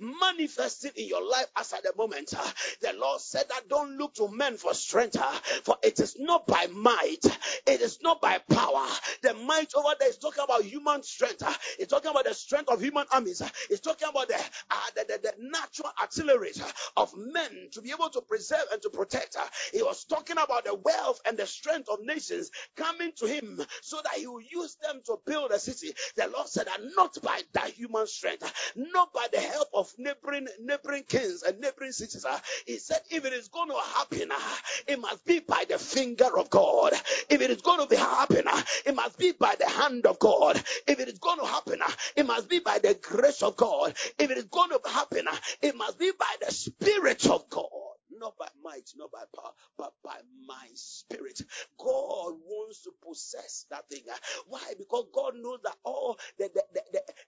manifesting 0.00 0.92
in 0.96 1.08
your 1.08 1.22
life 1.28 1.46
as 1.56 1.72
at 1.72 1.82
the 1.82 1.92
moment. 1.96 2.32
Uh, 2.36 2.46
the 2.80 2.92
Lord 2.98 3.20
said 3.20 3.44
that 3.48 3.68
don't 3.68 3.96
look 3.96 4.14
to 4.14 4.28
men 4.28 4.56
for 4.56 4.74
strength, 4.74 5.16
uh, 5.16 5.32
for 5.64 5.76
it 5.82 6.00
is 6.00 6.16
not 6.18 6.46
by 6.46 6.66
might, 6.72 7.24
it 7.66 7.80
is 7.80 7.98
not 8.02 8.20
by 8.20 8.38
power. 8.50 8.86
The 9.22 9.34
might 9.34 9.72
over 9.74 9.94
there 9.98 10.08
is 10.08 10.18
talking 10.18 10.44
about 10.44 10.64
human 10.64 11.02
strength. 11.02 11.42
Uh, 11.42 11.52
it's 11.78 11.90
talking 11.90 12.10
about 12.10 12.24
the 12.24 12.34
strength 12.34 12.70
of 12.70 12.80
human 12.80 13.06
armies. 13.12 13.40
Uh, 13.42 13.48
it's 13.68 13.80
talking 13.80 14.08
about 14.08 14.28
the, 14.28 14.36
uh, 14.36 14.76
the, 14.96 15.04
the, 15.08 15.18
the 15.22 15.34
natural 15.40 15.90
artillery 16.00 16.50
uh, 16.62 16.70
of 17.02 17.12
men 17.16 17.68
to 17.72 17.82
be 17.82 17.90
able 17.90 18.08
to 18.10 18.20
preserve 18.20 18.64
and 18.72 18.82
to 18.82 18.90
protect. 18.90 19.36
Uh, 19.36 19.46
he 19.72 19.82
was 20.00 20.18
talking 20.18 20.38
about 20.38 20.64
the 20.64 20.74
wealth 20.74 21.20
and 21.26 21.36
the 21.36 21.46
strength 21.46 21.88
of 21.88 22.00
nations 22.02 22.50
coming 22.76 23.12
to 23.16 23.26
him 23.26 23.60
so 23.82 23.98
that 24.02 24.14
he 24.14 24.26
will 24.26 24.40
use 24.40 24.76
them 24.82 25.00
to 25.06 25.18
build 25.26 25.50
a 25.50 25.58
city. 25.58 25.92
The 26.16 26.28
Lord 26.28 26.48
said 26.48 26.66
that 26.66 26.80
not 26.96 27.18
by 27.22 27.40
that 27.54 27.70
human 27.70 28.06
strength, 28.06 28.52
not 28.76 29.12
by 29.12 29.26
the 29.32 29.40
help 29.40 29.68
of 29.74 29.92
neighboring 29.98 30.48
neighboring 30.60 31.04
kings 31.04 31.42
and 31.42 31.60
neighboring 31.60 31.92
cities. 31.92 32.24
Ah, 32.28 32.40
he 32.66 32.78
said, 32.78 33.00
if 33.10 33.24
it 33.24 33.32
is 33.32 33.48
going 33.48 33.68
to 33.68 33.76
happen, 33.96 34.28
ah, 34.32 34.60
it 34.88 35.00
must 35.00 35.24
be 35.24 35.40
by 35.40 35.64
the 35.68 35.78
finger 35.78 36.38
of 36.38 36.50
God. 36.50 36.92
If 37.28 37.40
it 37.40 37.50
is 37.50 37.62
going 37.62 37.80
to 37.80 37.86
be 37.86 37.96
happen, 37.96 38.44
ah, 38.46 38.64
it 38.86 38.94
must 38.94 39.18
be 39.18 39.32
by 39.32 39.54
the 39.58 39.68
hand 39.68 40.06
of 40.06 40.18
God. 40.18 40.56
If 40.86 41.00
it 41.00 41.08
is 41.08 41.18
going 41.18 41.38
to 41.40 41.46
happen, 41.46 41.80
it 42.16 42.26
must 42.26 42.48
be 42.48 42.60
by 42.60 42.78
the 42.78 42.94
grace 43.00 43.42
of 43.42 43.56
God. 43.56 43.94
If 44.18 44.30
it 44.30 44.38
is 44.38 44.44
going 44.44 44.70
to 44.70 44.80
happen, 44.90 45.26
it 45.62 45.76
must 45.76 45.98
be 45.98 46.12
by 46.18 46.34
the 46.46 46.52
Spirit 46.52 47.26
of 47.28 47.48
God 47.50 47.89
not 48.20 48.38
by 48.38 48.48
might, 48.62 48.90
not 48.96 49.12
by 49.12 49.24
power, 49.36 49.52
but 49.78 49.94
by 50.04 50.20
my 50.46 50.68
spirit. 50.74 51.42
God 51.78 52.34
wants 52.44 52.82
to 52.84 52.92
possess 53.02 53.66
that 53.70 53.88
thing. 53.90 54.04
Why? 54.48 54.74
Because 54.78 55.06
God 55.14 55.34
knows 55.36 55.60
that 55.64 55.78
all 55.84 56.18
the, 56.38 56.50
the, 56.54 56.64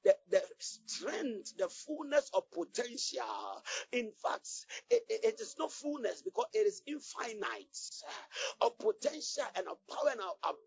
the, 0.04 0.14
the, 0.30 0.42
the 1.58 1.68
fullness 1.68 2.30
of 2.34 2.44
potential, 2.52 3.62
in 3.92 4.12
fact, 4.22 4.48
it, 4.90 5.02
it 5.08 5.40
is 5.40 5.56
not 5.58 5.72
fullness 5.72 6.22
because 6.22 6.46
it 6.54 6.66
is 6.66 6.82
infinite. 6.86 7.78
Of 8.60 8.78
potential 8.78 9.44
and 9.56 9.66
of 9.68 9.78
power 9.88 10.10
and 10.12 10.20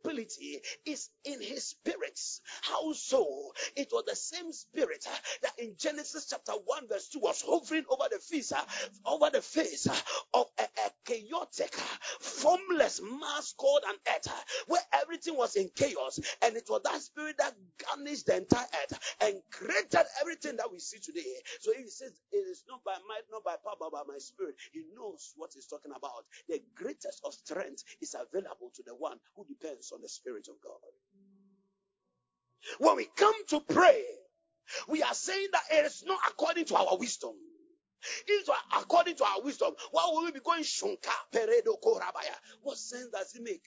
ability 0.05 0.61
is 0.85 1.09
in 1.25 1.41
his 1.41 1.63
spirit. 1.65 2.19
How 2.63 2.93
so? 2.93 3.53
It 3.75 3.89
was 3.91 4.03
the 4.07 4.15
same 4.15 4.51
spirit 4.53 5.05
that 5.43 5.53
in 5.59 5.75
Genesis 5.77 6.27
chapter 6.29 6.53
1 6.53 6.87
verse 6.89 7.09
2 7.09 7.19
was 7.19 7.43
hovering 7.45 7.85
over 7.89 8.05
the 8.11 8.19
face, 8.19 8.53
over 9.05 9.29
the 9.31 9.41
face 9.41 9.87
of 10.33 10.47
a, 10.59 10.63
a 10.63 10.91
chaotic, 11.05 11.73
formless 12.21 13.01
mass 13.01 13.53
called 13.57 13.83
an 13.87 13.95
earth, 14.15 14.33
where 14.67 14.81
everything 14.93 15.37
was 15.37 15.55
in 15.55 15.69
chaos, 15.75 16.19
and 16.43 16.55
it 16.57 16.65
was 16.69 16.81
that 16.83 17.01
spirit 17.01 17.37
that 17.39 17.55
garnished 17.87 18.27
the 18.27 18.37
entire 18.37 18.65
earth 18.83 18.99
and 19.21 19.35
created 19.51 20.05
everything 20.21 20.57
that 20.57 20.64
we 20.71 20.79
see 20.79 20.99
today. 20.99 21.23
So 21.61 21.71
if 21.71 21.77
he 21.77 21.89
says 21.89 22.11
it 22.31 22.37
is 22.37 22.63
not 22.69 22.83
by 22.83 22.95
might, 23.07 23.23
not 23.31 23.43
by 23.43 23.55
power, 23.63 23.75
but 23.79 23.91
by 23.91 24.03
my 24.07 24.17
spirit. 24.19 24.55
He 24.73 24.83
knows 24.95 25.33
what 25.37 25.51
he's 25.53 25.67
talking 25.67 25.91
about. 25.95 26.25
The 26.49 26.61
greatest 26.75 27.21
of 27.25 27.33
strength 27.33 27.83
is 28.01 28.15
available 28.15 28.71
to 28.75 28.83
the 28.85 28.95
one 28.95 29.17
who 29.35 29.45
depends 29.45 29.91
on 29.91 30.01
the 30.01 30.09
spirit 30.09 30.47
of 30.49 30.55
God. 30.63 30.79
When 32.79 32.95
we 32.97 33.07
come 33.15 33.35
to 33.49 33.61
pray, 33.61 34.03
we 34.87 35.03
are 35.03 35.13
saying 35.13 35.47
that 35.53 35.63
it 35.71 35.85
is 35.85 36.03
not 36.05 36.19
according 36.27 36.65
to 36.65 36.75
our 36.75 36.97
wisdom. 36.97 37.33
It 38.27 38.31
is 38.31 38.49
according 38.77 39.15
to 39.17 39.25
our 39.25 39.41
wisdom, 39.41 39.73
why 39.91 40.03
will 40.11 40.25
we 40.25 40.31
be 40.31 40.39
going 40.39 40.63
shunka 40.63 41.11
peredo 41.33 41.79
korabaya? 41.83 42.35
What 42.61 42.77
sense 42.77 43.07
does 43.11 43.35
it 43.35 43.43
make? 43.43 43.63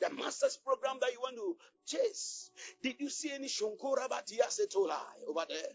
The 0.00 0.10
master's 0.10 0.58
program 0.58 0.98
that 1.00 1.12
you 1.12 1.20
want 1.20 1.36
to 1.36 1.56
chase. 1.86 2.50
Did 2.82 2.96
you 3.00 3.10
see 3.10 3.32
any 3.32 3.48
shunkoraba 3.48 4.22
tiasetolai 4.26 5.28
over 5.28 5.44
there? 5.48 5.72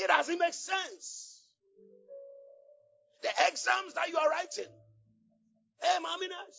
It 0.00 0.08
doesn't 0.08 0.38
make 0.38 0.54
sense. 0.54 1.42
The 3.22 3.28
exams 3.48 3.92
that 3.94 4.08
you 4.08 4.16
are 4.16 4.30
writing. 4.30 4.72
Hey, 5.82 5.98
maminas, 6.00 6.58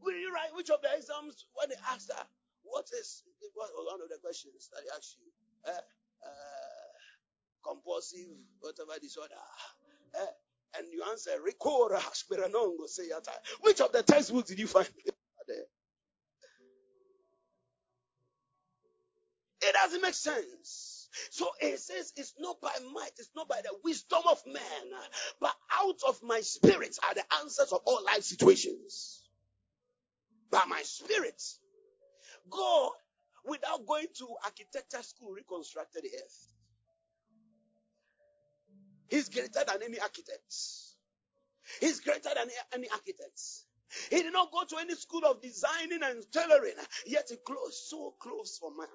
will 0.00 0.16
you 0.16 0.32
write 0.32 0.54
which 0.54 0.70
of 0.70 0.80
the 0.80 0.88
exams 0.96 1.44
when 1.54 1.68
they 1.68 1.76
ask 1.92 2.08
that? 2.08 2.26
What 2.62 2.88
is 2.98 3.22
one 3.54 4.00
of 4.02 4.08
the 4.08 4.16
questions 4.22 4.70
that 4.72 4.80
they 4.82 4.90
asked 4.96 5.16
you? 5.20 5.30
Uh, 5.66 5.82
uh, 6.24 6.88
compulsive, 7.66 8.36
whatever 8.60 8.98
disorder. 9.00 9.34
Eh? 10.14 10.32
And 10.78 10.86
you 10.92 11.02
answer. 11.10 11.32
Which 13.60 13.80
of 13.80 13.92
the 13.92 14.02
textbooks 14.02 14.48
did 14.48 14.58
you 14.58 14.66
find? 14.66 14.88
It 19.60 19.74
doesn't 19.74 20.00
make 20.00 20.14
sense. 20.14 20.97
So 21.30 21.48
it 21.60 21.80
says 21.80 22.12
it's 22.16 22.34
not 22.38 22.60
by 22.60 22.72
might, 22.92 23.12
it's 23.18 23.30
not 23.36 23.48
by 23.48 23.60
the 23.62 23.74
wisdom 23.84 24.22
of 24.30 24.40
man, 24.46 25.00
but 25.40 25.54
out 25.80 26.00
of 26.08 26.22
my 26.22 26.40
spirit 26.40 26.98
are 27.08 27.14
the 27.14 27.24
answers 27.42 27.72
of 27.72 27.80
all 27.86 28.04
life 28.04 28.22
situations. 28.24 29.22
By 30.50 30.64
my 30.68 30.82
spirit. 30.82 31.42
God, 32.50 32.92
without 33.44 33.86
going 33.86 34.06
to 34.18 34.28
architecture 34.44 35.02
school, 35.02 35.32
reconstructed 35.32 36.04
the 36.04 36.10
earth. 36.16 36.48
He's 39.08 39.28
greater 39.28 39.64
than 39.66 39.82
any 39.84 40.00
architect. 40.00 40.54
He's 41.80 42.00
greater 42.00 42.30
than 42.34 42.48
any 42.74 42.88
architect. 42.90 43.40
He 44.10 44.22
did 44.22 44.32
not 44.32 44.52
go 44.52 44.64
to 44.64 44.76
any 44.78 44.94
school 44.94 45.24
of 45.24 45.40
designing 45.42 46.02
and 46.02 46.22
tailoring, 46.32 46.74
yet 47.06 47.28
he 47.30 47.36
clothed 47.36 47.74
so 47.74 48.14
close 48.20 48.58
for 48.58 48.70
man. 48.76 48.88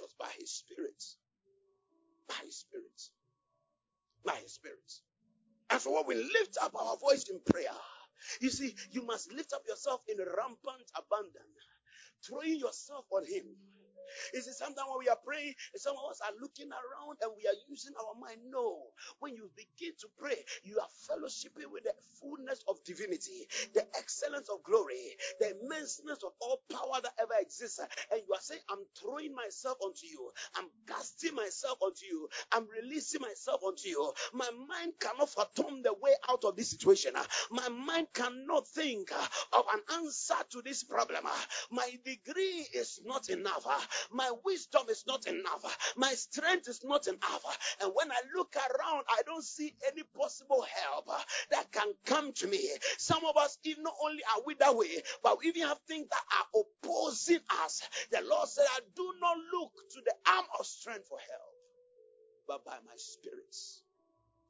Was 0.00 0.14
by 0.18 0.30
his 0.38 0.50
spirit. 0.52 1.02
By 2.28 2.36
his 2.44 2.56
Spirit. 2.56 3.02
By 4.24 4.36
His 4.36 4.54
Spirit. 4.54 4.92
And 5.70 5.80
so 5.80 5.92
when 5.92 6.06
we 6.06 6.16
lift 6.16 6.58
up 6.62 6.74
our 6.76 6.96
voice 6.98 7.28
in 7.30 7.40
prayer, 7.52 7.70
you 8.40 8.50
see, 8.50 8.74
you 8.92 9.04
must 9.06 9.32
lift 9.32 9.52
up 9.52 9.62
yourself 9.68 10.02
in 10.08 10.18
rampant 10.18 10.90
abandon, 10.96 11.48
throwing 12.26 12.58
yourself 12.58 13.06
on 13.12 13.24
Him. 13.26 13.44
You 14.34 14.42
see, 14.42 14.52
sometimes 14.52 14.88
when 14.90 15.00
we 15.00 15.08
are 15.10 15.20
praying, 15.24 15.54
and 15.74 15.82
some 15.82 15.96
of 15.96 16.10
us 16.10 16.20
are 16.22 16.34
looking 16.40 16.70
around 16.70 17.18
and 17.22 17.32
we 17.36 17.46
are 17.48 17.58
using 17.68 17.94
our 18.00 18.14
mind. 18.20 18.40
No. 18.50 18.82
When 19.20 19.34
you 19.36 19.50
begin 19.56 19.94
to 20.00 20.08
pray, 20.18 20.36
you 20.64 20.78
are 20.80 20.92
fellowshipping 21.10 21.70
with 21.72 21.84
the 21.84 21.94
fullness 22.20 22.64
of 22.68 22.82
divinity, 22.84 23.48
the 23.74 23.86
excellence 23.98 24.48
of 24.50 24.62
glory, 24.64 25.16
the 25.40 25.54
immenseness 25.56 26.24
of 26.24 26.32
all 26.40 26.60
power 26.72 27.00
that 27.02 27.12
ever 27.20 27.34
exists. 27.40 27.80
And 27.80 28.22
you 28.28 28.34
are 28.34 28.40
saying, 28.40 28.60
I'm 28.70 28.84
throwing 29.00 29.34
myself 29.34 29.78
onto 29.82 30.06
you. 30.06 30.32
I'm 30.56 30.66
casting 30.88 31.34
myself 31.36 31.78
onto 31.82 32.06
you. 32.06 32.28
I'm 32.52 32.66
releasing 32.82 33.20
myself 33.22 33.62
onto 33.64 33.88
you. 33.88 34.12
My 34.34 34.50
mind 34.68 34.94
cannot 35.00 35.30
fathom 35.30 35.82
the 35.82 35.94
way 35.94 36.12
out 36.30 36.44
of 36.44 36.56
this 36.56 36.70
situation. 36.70 37.12
My 37.50 37.68
mind 37.70 38.08
cannot 38.14 38.68
think 38.68 39.10
of 39.52 39.64
an 39.74 39.80
answer 40.04 40.36
to 40.52 40.62
this 40.62 40.84
problem. 40.84 41.24
My 41.72 41.90
degree 42.04 42.66
is 42.74 43.00
not 43.04 43.30
enough. 43.30 43.66
My 44.12 44.30
wisdom 44.44 44.82
is 44.90 45.04
not 45.06 45.26
enough. 45.26 45.94
My 45.96 46.12
strength 46.14 46.68
is 46.68 46.84
not 46.84 47.06
enough. 47.08 47.76
And 47.82 47.92
when 47.94 48.12
I 48.12 48.20
look 48.36 48.56
around, 48.56 49.04
I 49.10 49.22
don't 49.26 49.44
see 49.44 49.74
any 49.90 50.04
possible 50.16 50.66
help 50.84 51.10
that 51.50 51.72
can 51.72 51.92
come 52.06 52.32
to 52.34 52.46
me. 52.48 52.70
Some 52.98 53.24
of 53.26 53.36
us, 53.36 53.58
even 53.64 53.84
not 53.84 53.94
only 54.04 54.22
are 54.36 54.42
we 54.46 54.54
that 54.56 54.76
way, 54.76 55.02
but 55.22 55.38
we 55.40 55.48
even 55.48 55.62
have 55.68 55.78
things 55.88 56.08
that 56.10 56.22
are 56.38 56.62
opposing 56.84 57.40
us. 57.64 57.82
The 58.12 58.22
Lord 58.22 58.48
said, 58.48 58.66
I 58.76 58.80
do 58.96 59.14
not 59.20 59.36
look 59.54 59.72
to 59.92 60.00
the 60.04 60.14
arm 60.32 60.46
of 60.58 60.66
strength 60.66 61.08
for 61.08 61.18
help, 61.18 61.54
but 62.48 62.64
by 62.64 62.78
my 62.86 62.94
spirit, 62.96 63.54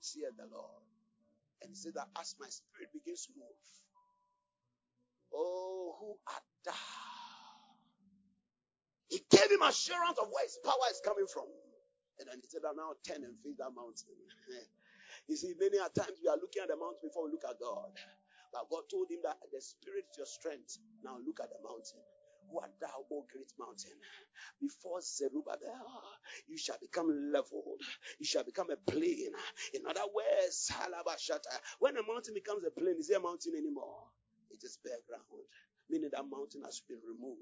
saith 0.00 0.36
the 0.38 0.46
Lord. 0.52 0.82
And 1.62 1.70
he 1.70 1.76
said 1.76 1.94
that 1.94 2.08
as 2.20 2.34
my 2.40 2.48
spirit 2.48 2.92
begins 2.92 3.26
to 3.26 3.32
move, 3.36 3.46
oh, 5.34 5.96
who 6.00 6.16
art 6.32 6.44
thou? 6.64 7.15
He 9.10 9.22
gave 9.30 9.50
him 9.50 9.62
assurance 9.62 10.18
of 10.18 10.28
where 10.30 10.44
his 10.44 10.58
power 10.64 10.88
is 10.90 11.00
coming 11.04 11.26
from. 11.32 11.46
And 12.20 12.28
then 12.30 12.38
he 12.42 12.48
said, 12.48 12.62
now 12.64 12.94
turn 13.06 13.24
and 13.24 13.36
face 13.44 13.58
that 13.58 13.74
mountain. 13.76 14.16
you 15.28 15.36
see, 15.36 15.54
many 15.60 15.78
a 15.78 15.88
times 15.92 16.18
we 16.22 16.28
are 16.28 16.40
looking 16.40 16.62
at 16.62 16.68
the 16.68 16.76
mountain 16.76 17.08
before 17.10 17.26
we 17.26 17.32
look 17.32 17.44
at 17.46 17.60
God. 17.60 17.92
But 18.52 18.70
God 18.70 18.84
told 18.90 19.10
him 19.10 19.20
that 19.24 19.38
the 19.52 19.60
spirit 19.60 20.06
is 20.10 20.16
your 20.18 20.26
strength. 20.30 20.78
Now 21.04 21.18
look 21.20 21.40
at 21.42 21.50
the 21.50 21.60
mountain. 21.62 22.02
Who 22.50 22.60
art 22.60 22.72
thou, 22.80 23.04
O 23.12 23.26
great 23.30 23.52
mountain? 23.58 23.98
Before 24.60 25.00
Zerubbabel, 25.02 26.02
you 26.48 26.58
shall 26.58 26.78
become 26.80 27.10
leveled. 27.32 27.82
You 28.18 28.26
shall 28.26 28.44
become 28.44 28.70
a 28.70 28.78
plain. 28.90 29.32
In 29.74 29.82
other 29.88 30.06
words, 30.14 30.70
when 31.80 31.96
a 31.96 32.02
mountain 32.06 32.34
becomes 32.34 32.64
a 32.66 32.70
plain, 32.70 32.96
is 32.98 33.08
there 33.08 33.18
a 33.18 33.22
mountain 33.22 33.54
anymore? 33.56 34.08
It 34.50 34.62
is 34.64 34.78
bare 34.84 34.98
ground 35.08 35.26
meaning 35.90 36.10
that 36.12 36.24
mountain 36.30 36.62
has 36.64 36.82
been 36.88 36.98
removed. 37.06 37.40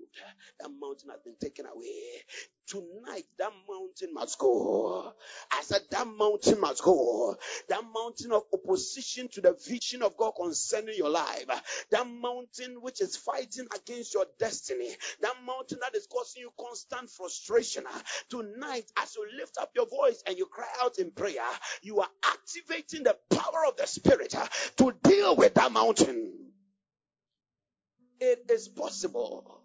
That 0.60 0.70
mountain 0.80 1.10
has 1.10 1.20
been 1.24 1.36
taken 1.40 1.66
away. 1.66 2.22
Tonight, 2.68 3.26
that 3.38 3.52
mountain 3.68 4.14
must 4.14 4.38
go. 4.38 5.12
I 5.52 5.62
said, 5.62 5.82
that 5.90 6.06
mountain 6.06 6.60
must 6.60 6.82
go. 6.82 7.36
That 7.68 7.82
mountain 7.94 8.32
of 8.32 8.44
opposition 8.52 9.28
to 9.34 9.42
the 9.42 9.56
vision 9.68 10.02
of 10.02 10.16
God 10.16 10.32
concerning 10.32 10.96
your 10.96 11.10
life. 11.10 11.46
That 11.90 12.06
mountain 12.08 12.82
which 12.82 13.00
is 13.02 13.16
fighting 13.16 13.66
against 13.74 14.14
your 14.14 14.26
destiny. 14.38 14.90
That 15.22 15.34
mountain 15.46 15.78
that 15.82 15.96
is 15.96 16.06
causing 16.10 16.42
you 16.42 16.52
constant 16.60 17.10
frustration. 17.10 17.84
Tonight, 18.30 18.90
as 18.98 19.16
you 19.16 19.26
lift 19.38 19.58
up 19.60 19.70
your 19.76 19.86
voice 19.88 20.22
and 20.26 20.38
you 20.38 20.46
cry 20.46 20.68
out 20.82 20.98
in 20.98 21.10
prayer, 21.12 21.42
you 21.82 22.00
are 22.00 22.10
activating 22.24 23.04
the 23.04 23.16
power 23.30 23.66
of 23.68 23.76
the 23.76 23.86
Spirit 23.86 24.34
to 24.78 24.94
deal 25.04 25.36
with 25.36 25.54
that 25.54 25.72
mountain. 25.72 26.43
It 28.24 28.50
is 28.50 28.68
possible. 28.68 29.60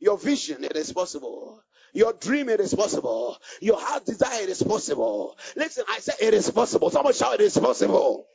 Your 0.00 0.16
vision, 0.18 0.62
it 0.64 0.76
is 0.76 0.92
possible. 0.92 1.62
Your 1.92 2.12
dream, 2.12 2.48
it 2.48 2.60
is 2.60 2.74
possible. 2.74 3.36
Your 3.60 3.80
heart 3.80 4.04
desire, 4.06 4.42
it 4.42 4.48
is 4.48 4.62
possible. 4.62 5.36
Listen, 5.56 5.84
I 5.88 5.98
said 5.98 6.16
it 6.20 6.34
is 6.34 6.50
possible. 6.50 6.90
Someone 6.90 7.14
shout, 7.14 7.34
it 7.34 7.40
is 7.40 7.58
possible. 7.58 8.26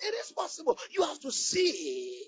It 0.00 0.14
is 0.14 0.32
possible. 0.32 0.78
You 0.90 1.02
have 1.02 1.20
to 1.20 1.30
see 1.30 2.22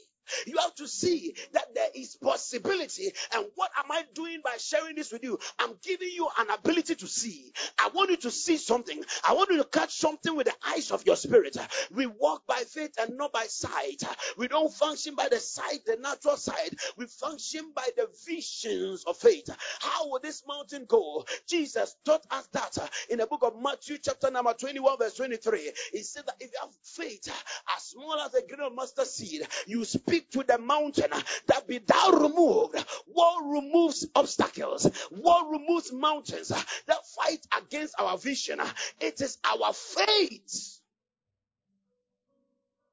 you 0.47 0.59
have 0.59 0.75
to 0.77 0.89
see 0.89 1.35
that 1.53 1.75
there 1.75 1.89
is 1.95 2.17
possibility. 2.17 3.13
And 3.35 3.47
what 3.55 3.71
am 3.79 3.91
I 3.91 4.05
doing 4.15 4.41
by 4.45 4.57
sharing 4.59 4.97
this 4.97 5.13
with 5.13 5.25
you? 5.25 5.39
I'm 5.59 5.75
giving 5.83 6.11
you 6.11 6.29
an 6.39 6.51
ability 6.51 6.97
to 6.97 7.07
see. 7.07 7.53
I 7.79 7.91
want 7.95 8.11
you 8.11 8.17
to 8.19 8.31
see 8.31 8.57
something. 8.57 9.03
I 9.27 9.35
want 9.35 9.51
you 9.51 9.59
to 9.59 9.65
catch 9.65 9.95
something 9.95 10.35
with 10.37 10.47
the 10.47 10.55
eyes 10.67 10.91
of 10.91 11.07
your 11.07 11.17
spirit. 11.17 11.57
We 11.93 12.07
walk 12.07 12.47
by 12.47 12.63
faith 12.69 12.93
and 13.01 13.17
not 13.17 13.33
by 13.33 13.47
sight. 13.47 14.03
We 14.39 14.49
don't 14.49 14.73
function 14.73 15.15
by 15.15 15.29
the 15.31 15.41
sight, 15.41 15.85
the 15.87 15.97
natural 15.97 16.37
sight. 16.37 16.75
We 16.97 17.07
function 17.07 17.73
by 17.75 17.89
the 17.97 18.09
visions 18.27 19.05
of 19.05 19.17
faith. 19.17 19.49
How 19.81 20.09
will 20.09 20.21
this 20.21 20.43
mountain 20.47 20.87
go? 20.87 21.25
Jesus 21.47 21.97
taught 22.05 22.25
us 22.31 22.47
that 22.53 22.79
in 23.11 23.19
the 23.19 23.27
book 23.27 23.43
of 23.43 23.55
Matthew, 23.61 23.99
chapter 24.03 24.31
number 24.31 24.53
21, 24.55 24.99
verse 24.99 25.15
23. 25.15 25.73
He 25.93 26.03
said 26.03 26.27
that 26.27 26.37
if 26.41 26.51
you 26.53 26.59
have 26.61 26.71
faith 26.83 27.29
as 27.77 27.83
small 27.83 28.19
as 28.21 28.35
a 28.35 28.47
grain 28.47 28.67
of 28.67 28.75
mustard 28.75 29.07
seed, 29.07 29.43
you 29.67 29.85
speak 29.85 30.14
speak 30.15 30.31
to 30.31 30.45
the 30.45 30.59
mountain 30.59 31.11
that 31.47 31.67
be 31.67 31.79
thou 31.79 32.11
removed. 32.11 32.85
War 33.09 33.55
removes 33.55 34.07
obstacles? 34.15 34.89
War 35.11 35.51
removes 35.51 35.93
mountains 35.93 36.49
that 36.49 37.07
fight 37.17 37.45
against 37.59 37.95
our 37.99 38.17
vision? 38.17 38.61
It 39.01 39.21
is 39.21 39.39
our 39.45 39.73
faith. 39.73 40.81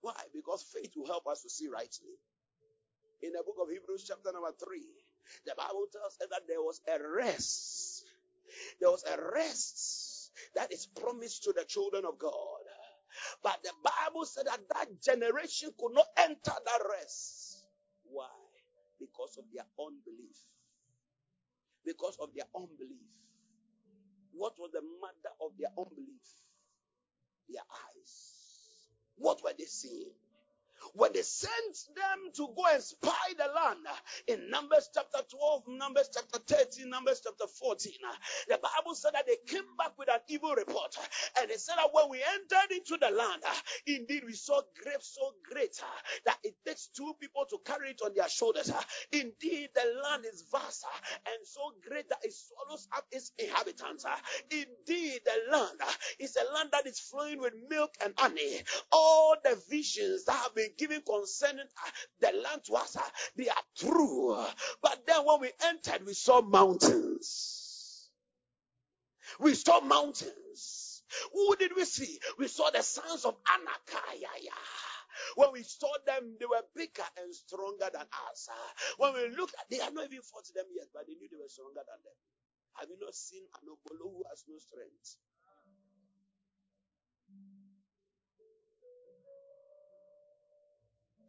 Why? 0.01 0.13
Because 0.33 0.63
faith 0.63 0.93
will 0.95 1.05
help 1.05 1.27
us 1.27 1.43
to 1.43 1.49
see 1.49 1.67
rightly. 1.67 2.17
In 3.21 3.33
the 3.33 3.43
book 3.45 3.57
of 3.61 3.69
Hebrews, 3.69 4.05
chapter 4.07 4.31
number 4.33 4.51
three, 4.65 4.87
the 5.45 5.53
Bible 5.55 5.85
tells 5.91 6.17
us 6.19 6.27
that 6.31 6.47
there 6.47 6.61
was 6.61 6.81
a 6.87 6.97
rest. 7.15 8.03
There 8.79 8.89
was 8.89 9.03
a 9.03 9.31
rest 9.31 10.31
that 10.55 10.73
is 10.73 10.87
promised 10.87 11.43
to 11.43 11.53
the 11.53 11.65
children 11.65 12.03
of 12.03 12.17
God. 12.17 12.60
But 13.43 13.59
the 13.63 13.71
Bible 13.83 14.25
said 14.25 14.47
that 14.47 14.61
that 14.73 15.01
generation 15.01 15.71
could 15.79 15.93
not 15.93 16.07
enter 16.17 16.53
that 16.53 16.81
rest. 16.91 17.65
Why? 18.03 18.27
Because 18.99 19.37
of 19.37 19.45
their 19.53 19.65
unbelief. 19.79 20.37
Because 21.85 22.17
of 22.21 22.29
their 22.35 22.45
unbelief. 22.55 23.09
What 24.33 24.53
was 24.59 24.71
the 24.73 24.81
matter 24.81 25.35
of 25.41 25.51
their 25.59 25.71
unbelief? 25.77 26.27
Their 27.49 27.63
eyes. 27.63 28.33
What 29.17 29.43
were 29.43 29.53
they 29.57 29.65
seeing? 29.65 30.13
When 30.93 31.13
they 31.13 31.23
sent 31.23 31.77
them 31.95 32.31
to 32.35 32.47
go 32.55 32.63
and 32.73 32.83
spy 32.83 33.11
the 33.37 33.45
land 33.53 33.79
in 34.27 34.49
Numbers 34.49 34.89
chapter 34.93 35.19
12, 35.29 35.63
Numbers 35.69 36.09
chapter 36.13 36.39
13, 36.39 36.89
Numbers 36.89 37.21
chapter 37.23 37.47
14, 37.47 37.93
the 38.49 38.59
Bible 38.61 38.95
said 38.95 39.11
that 39.13 39.27
they 39.27 39.37
came 39.47 39.65
back 39.77 39.97
with 39.97 40.09
an 40.09 40.19
evil 40.29 40.53
report. 40.55 40.95
And 41.39 41.49
they 41.49 41.57
said 41.57 41.75
that 41.77 41.89
when 41.93 42.09
we 42.09 42.19
entered 42.23 42.71
into 42.75 42.97
the 42.99 43.11
land, 43.15 43.43
indeed 43.87 44.23
we 44.25 44.33
saw 44.33 44.61
grapes 44.83 45.17
so 45.19 45.33
great 45.51 45.81
that 46.25 46.37
it 46.43 46.55
takes 46.65 46.87
two 46.87 47.13
people 47.19 47.45
to 47.49 47.59
carry 47.65 47.91
it 47.91 48.01
on 48.05 48.13
their 48.15 48.29
shoulders. 48.29 48.71
Indeed, 49.11 49.69
the 49.75 50.01
land 50.03 50.25
is 50.25 50.45
vast 50.51 50.85
and 51.27 51.45
so 51.45 51.73
great 51.87 52.09
that 52.09 52.19
it 52.23 52.33
swallows 52.33 52.87
up 52.95 53.05
its 53.11 53.31
inhabitants. 53.39 54.05
Indeed, 54.51 55.21
the 55.25 55.51
land 55.51 55.79
is 56.19 56.37
a 56.37 56.53
land 56.53 56.69
that 56.73 56.87
is 56.87 56.99
flowing 56.99 57.39
with 57.39 57.53
milk 57.69 57.93
and 58.03 58.13
honey. 58.17 58.61
All 58.91 59.35
the 59.43 59.61
visions 59.69 60.25
that 60.25 60.35
have 60.35 60.55
been 60.55 60.70
given 60.77 61.01
concerning 61.01 61.65
uh, 61.65 61.91
the 62.21 62.33
land 62.37 62.63
to 62.65 62.75
us, 62.75 62.97
uh, 62.97 63.01
they 63.37 63.49
are 63.49 63.63
true. 63.77 64.37
But 64.83 65.05
then 65.07 65.25
when 65.25 65.41
we 65.41 65.51
entered, 65.65 66.05
we 66.05 66.13
saw 66.13 66.41
mountains. 66.41 68.09
We 69.39 69.55
saw 69.55 69.81
mountains. 69.81 71.03
Who 71.33 71.55
did 71.57 71.73
we 71.75 71.85
see? 71.85 72.19
We 72.39 72.47
saw 72.47 72.69
the 72.71 72.83
sons 72.83 73.25
of 73.25 73.35
Anakaya. 73.45 74.53
When 75.35 75.53
we 75.53 75.63
saw 75.63 75.91
them, 76.05 76.35
they 76.39 76.45
were 76.45 76.63
bigger 76.75 77.03
and 77.21 77.33
stronger 77.35 77.89
than 77.93 78.05
us. 78.31 78.49
When 78.97 79.13
we 79.13 79.29
looked, 79.35 79.55
they 79.71 79.77
had 79.77 79.93
not 79.93 80.05
even 80.05 80.21
fought 80.21 80.47
them 80.55 80.65
yet, 80.75 80.87
but 80.93 81.07
they 81.07 81.15
knew 81.15 81.29
they 81.31 81.37
were 81.37 81.49
stronger 81.49 81.81
than 81.87 81.99
them. 82.03 82.17
Have 82.79 82.89
you 82.89 82.97
not 83.01 83.15
seen 83.15 83.43
Anobolo 83.59 84.11
who 84.11 84.23
has 84.29 84.43
no 84.49 84.57
strength? 84.59 85.17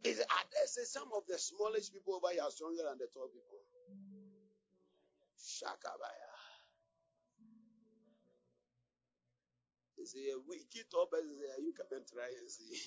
Is 0.03 0.21
I 0.29 0.43
say 0.67 0.83
some 0.85 1.09
of 1.15 1.23
the 1.29 1.37
smallest 1.39 1.93
people 1.93 2.15
over 2.15 2.33
here 2.33 2.43
are 2.43 2.51
stronger 2.51 2.83
than 2.83 2.97
the 2.99 3.07
tall 3.13 3.29
people. 3.29 3.59
Shakabaya. 5.39 6.31
They 9.97 10.05
say 10.05 10.29
a 10.31 10.39
wicked 10.47 10.91
tall 10.91 11.07
person 11.07 11.31
you 11.61 11.73
come 11.77 11.87
and 11.91 12.05
try 12.07 12.27
and 12.39 12.49
see. 12.51 12.79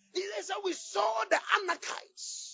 he 0.14 0.22
said, 0.42 0.56
we 0.64 0.72
saw 0.74 1.24
the 1.30 1.36
Anakites. 1.36 2.47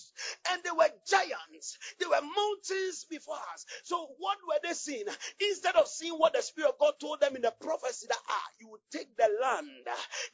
And 0.52 0.62
they 0.64 0.72
were 0.72 0.90
giants. 1.08 1.78
They 2.00 2.06
were 2.06 2.22
mountains 2.22 3.06
before 3.10 3.36
us. 3.54 3.66
So 3.84 4.08
what 4.18 4.38
were 4.48 4.60
they 4.62 4.74
seeing? 4.74 5.06
Instead 5.40 5.76
of 5.76 5.88
seeing 5.88 6.14
what 6.14 6.34
the 6.34 6.42
Spirit 6.42 6.70
of 6.70 6.78
God 6.78 6.94
told 7.00 7.20
them 7.20 7.36
in 7.36 7.42
the 7.42 7.54
prophecy 7.60 8.06
that 8.08 8.18
ah, 8.28 8.48
you 8.60 8.68
would 8.70 8.82
take 8.92 9.16
the 9.16 9.28
land, 9.42 9.68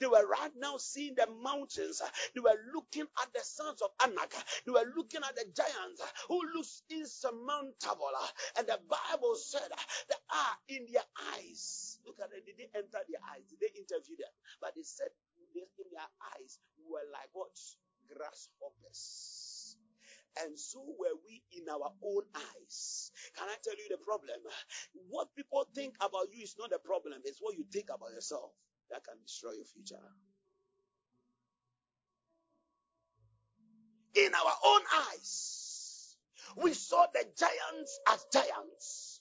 they 0.01 0.07
were 0.07 0.27
right 0.29 0.53
now 0.59 0.77
seeing 0.79 1.15
the 1.17 1.29
mountains. 1.43 2.03
They 2.35 2.41
were 2.41 2.59
looking 2.75 3.07
at 3.23 3.29
the 3.35 3.43
sons 3.43 3.83
of 3.83 3.91
Anak. 4.03 4.33
They 4.67 4.73
were 4.73 4.89
looking 4.97 5.23
at 5.27 5.37
the 5.37 5.47
giants 5.55 6.03
who 6.29 6.41
looks 6.55 6.83
insurmountable. 6.91 8.11
And 8.59 8.67
the 8.69 8.79
Bible 8.89 9.37
said 9.37 9.69
that 10.09 10.21
ah, 10.33 10.57
in 10.69 10.87
their 10.93 11.05
eyes, 11.37 11.99
look 12.07 12.19
at 12.23 12.31
it, 12.37 12.47
did 12.47 12.57
they 12.59 12.71
enter 12.79 13.01
their 13.09 13.23
eyes? 13.33 13.45
Did 13.51 13.61
they 13.61 13.73
interview 13.79 14.17
them? 14.19 14.33
But 14.61 14.75
they 14.77 14.85
said 14.85 15.09
in 15.57 15.87
their 15.93 16.09
eyes 16.37 16.59
we 16.79 16.85
were 16.93 17.07
like 17.13 17.31
what? 17.33 17.57
Grasshoppers. 18.09 19.50
And 20.39 20.59
so 20.59 20.81
were 20.81 21.19
we 21.27 21.43
in 21.53 21.69
our 21.69 21.91
own 22.05 22.23
eyes. 22.35 23.11
Can 23.37 23.49
I 23.49 23.57
tell 23.63 23.75
you 23.75 23.89
the 23.91 23.99
problem? 23.99 24.39
What 25.09 25.35
people 25.35 25.67
think 25.75 25.95
about 26.01 26.29
you 26.33 26.45
is 26.45 26.55
not 26.59 26.71
the 26.71 26.79
problem, 26.79 27.21
it's 27.25 27.41
what 27.41 27.57
you 27.57 27.65
think 27.73 27.89
about 27.95 28.13
yourself 28.15 28.53
that 28.91 29.05
can 29.05 29.17
destroy 29.23 29.53
your 29.53 29.65
future. 29.65 30.01
In 34.15 34.33
our 34.35 34.53
own 34.67 34.81
eyes, 35.13 36.17
we 36.57 36.75
saw 36.75 37.07
the 37.13 37.25
giants 37.39 38.01
as 38.09 38.27
giants. 38.33 39.21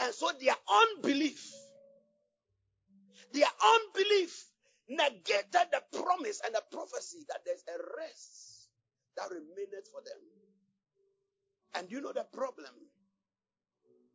And 0.00 0.14
so 0.14 0.30
their 0.40 0.54
unbelief, 0.68 1.52
their 3.32 3.48
unbelief 3.74 4.46
negated 4.88 5.70
the 5.72 5.82
promise 6.02 6.40
and 6.44 6.54
the 6.54 6.62
prophecy 6.70 7.24
that 7.28 7.38
there's 7.46 7.64
a 7.68 7.78
rest 7.98 8.68
that 9.16 9.30
remaineth 9.30 9.88
for 9.92 10.02
them. 10.04 10.39
And 11.76 11.90
you 11.90 12.00
know 12.00 12.12
the 12.12 12.26
problem? 12.32 12.72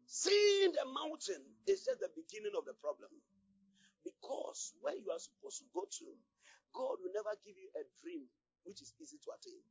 Seeing 0.08 0.74
the 0.74 0.86
mountain 0.86 1.44
is 1.68 1.86
just 1.86 2.00
the 2.02 2.10
beginning 2.16 2.54
of 2.58 2.66
the 2.66 2.74
problem. 2.82 3.10
Because 4.06 4.74
where 4.82 4.96
you 4.96 5.12
are 5.12 5.20
supposed 5.22 5.60
to 5.62 5.68
go 5.74 5.86
to, 5.86 6.08
God 6.74 6.98
will 7.04 7.14
never 7.14 7.34
give 7.46 7.56
you 7.58 7.70
a 7.78 7.84
dream 8.04 8.26
which 8.66 8.82
is 8.82 8.94
easy 9.02 9.18
to 9.24 9.30
attain. 9.38 9.62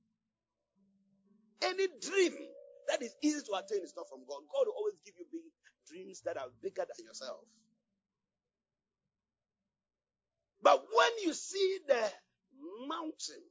Any 1.63 1.89
dream 2.01 2.35
that 2.89 3.03
is 3.03 3.17
easy 3.23 3.43
to 3.47 3.55
attain 3.59 3.83
is 3.85 3.95
not 3.97 4.09
from 4.09 4.23
God. 4.29 4.43
God 4.53 4.67
will 4.69 4.79
always 4.79 4.99
give 5.05 5.15
you 5.19 5.27
big 5.33 5.47
dreams 5.89 6.23
that 6.27 6.37
are 6.39 6.51
bigger 6.63 6.85
than 6.87 7.07
yourself. 7.07 7.43
But 10.63 10.85
when 10.95 11.13
you 11.25 11.35
see 11.35 11.79
the 11.89 12.03
mountain 12.89 13.45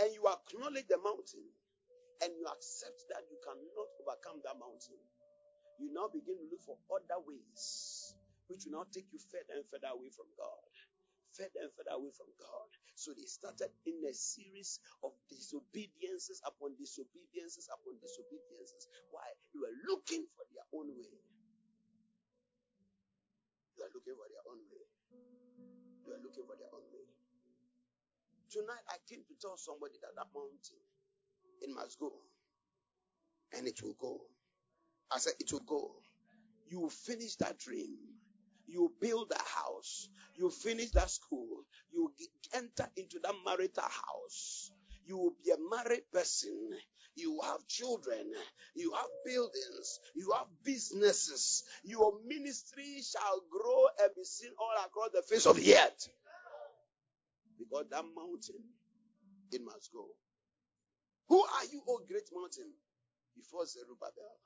and 0.00 0.12
you 0.14 0.26
acknowledge 0.28 0.88
the 0.88 0.98
mountain 0.98 1.46
and 2.22 2.30
you 2.38 2.46
accept 2.46 3.04
that 3.10 3.26
you 3.28 3.36
cannot 3.42 3.88
overcome 4.00 4.40
that 4.46 4.56
mountain, 4.58 5.02
you 5.78 5.90
now 5.90 6.08
begin 6.08 6.38
to 6.38 6.46
look 6.50 6.62
for 6.62 6.78
other 6.94 7.18
ways 7.26 8.14
which 8.48 8.66
will 8.66 8.82
now 8.82 8.86
take 8.92 9.08
you 9.10 9.18
further 9.18 9.58
and 9.58 9.66
further 9.72 9.90
away 9.94 10.10
from 10.12 10.28
God. 10.36 10.70
Further 11.34 11.64
and 11.66 11.72
further 11.72 11.96
away 11.96 12.12
from 12.12 12.28
God. 12.36 12.68
So 12.94 13.16
they 13.16 13.24
started 13.24 13.72
in 13.88 13.96
a 14.04 14.12
series 14.12 14.78
of 15.00 15.16
disobediences 15.32 16.44
upon 16.44 16.76
disobediences 16.76 17.66
upon 17.72 17.96
disobediences. 17.98 18.86
Why? 19.10 19.24
They 19.50 19.58
were 19.64 19.76
looking 19.88 20.28
for 20.36 20.44
their 20.52 20.66
own 20.76 20.92
way. 20.92 21.16
They 23.74 23.82
were 23.82 23.94
looking 23.96 24.14
for 24.14 24.28
their 24.28 24.44
own 24.46 24.60
way. 24.68 24.84
They 26.04 26.12
are 26.12 26.22
looking 26.22 26.44
for 26.44 26.56
their 26.60 26.72
own 26.76 26.84
way. 26.92 27.08
Tonight, 28.52 28.84
I 28.92 29.00
came 29.08 29.24
to 29.24 29.34
tell 29.40 29.56
somebody 29.56 29.96
that 30.04 30.12
that 30.14 30.28
mountain, 30.36 30.82
it 31.62 31.70
must 31.74 31.98
go. 32.00 32.12
And 33.56 33.66
it 33.66 33.82
will 33.82 33.96
go. 34.00 34.20
I 35.10 35.18
said, 35.18 35.34
it 35.40 35.52
will 35.52 35.60
go. 35.66 35.92
You 36.68 36.80
will 36.80 36.90
finish 36.90 37.36
that 37.36 37.58
dream. 37.58 37.96
You 38.66 38.82
will 38.82 38.92
build 39.00 39.32
a 39.32 39.60
house. 39.60 40.08
You 40.36 40.44
will 40.44 40.50
finish 40.52 40.90
that 40.92 41.10
school. 41.10 41.64
You 41.92 42.12
enter 42.54 42.88
into 42.96 43.18
that 43.22 43.34
marital 43.44 43.84
house. 43.84 44.70
You 45.06 45.18
will 45.18 45.34
be 45.44 45.50
a 45.50 45.56
married 45.76 46.04
person. 46.12 46.56
You 47.16 47.40
have 47.44 47.66
children. 47.68 48.32
You 48.74 48.92
have 48.94 49.08
buildings. 49.26 50.00
You 50.14 50.32
have 50.36 50.46
businesses. 50.64 51.64
Your 51.84 52.14
ministry 52.26 53.02
shall 53.02 53.42
grow 53.50 53.86
and 54.02 54.10
be 54.16 54.24
seen 54.24 54.50
all 54.58 54.84
across 54.86 55.10
the 55.14 55.22
face 55.22 55.46
of 55.46 55.56
the 55.56 55.76
earth. 55.76 56.08
Because 57.58 57.86
that 57.90 58.04
mountain, 58.16 58.64
it 59.52 59.62
must 59.64 59.92
go. 59.92 60.06
Who 61.28 61.40
are 61.40 61.66
you, 61.72 61.82
O 61.88 62.00
great 62.08 62.28
mountain? 62.34 62.72
Before 63.36 63.66
Zerubbabel. 63.66 64.36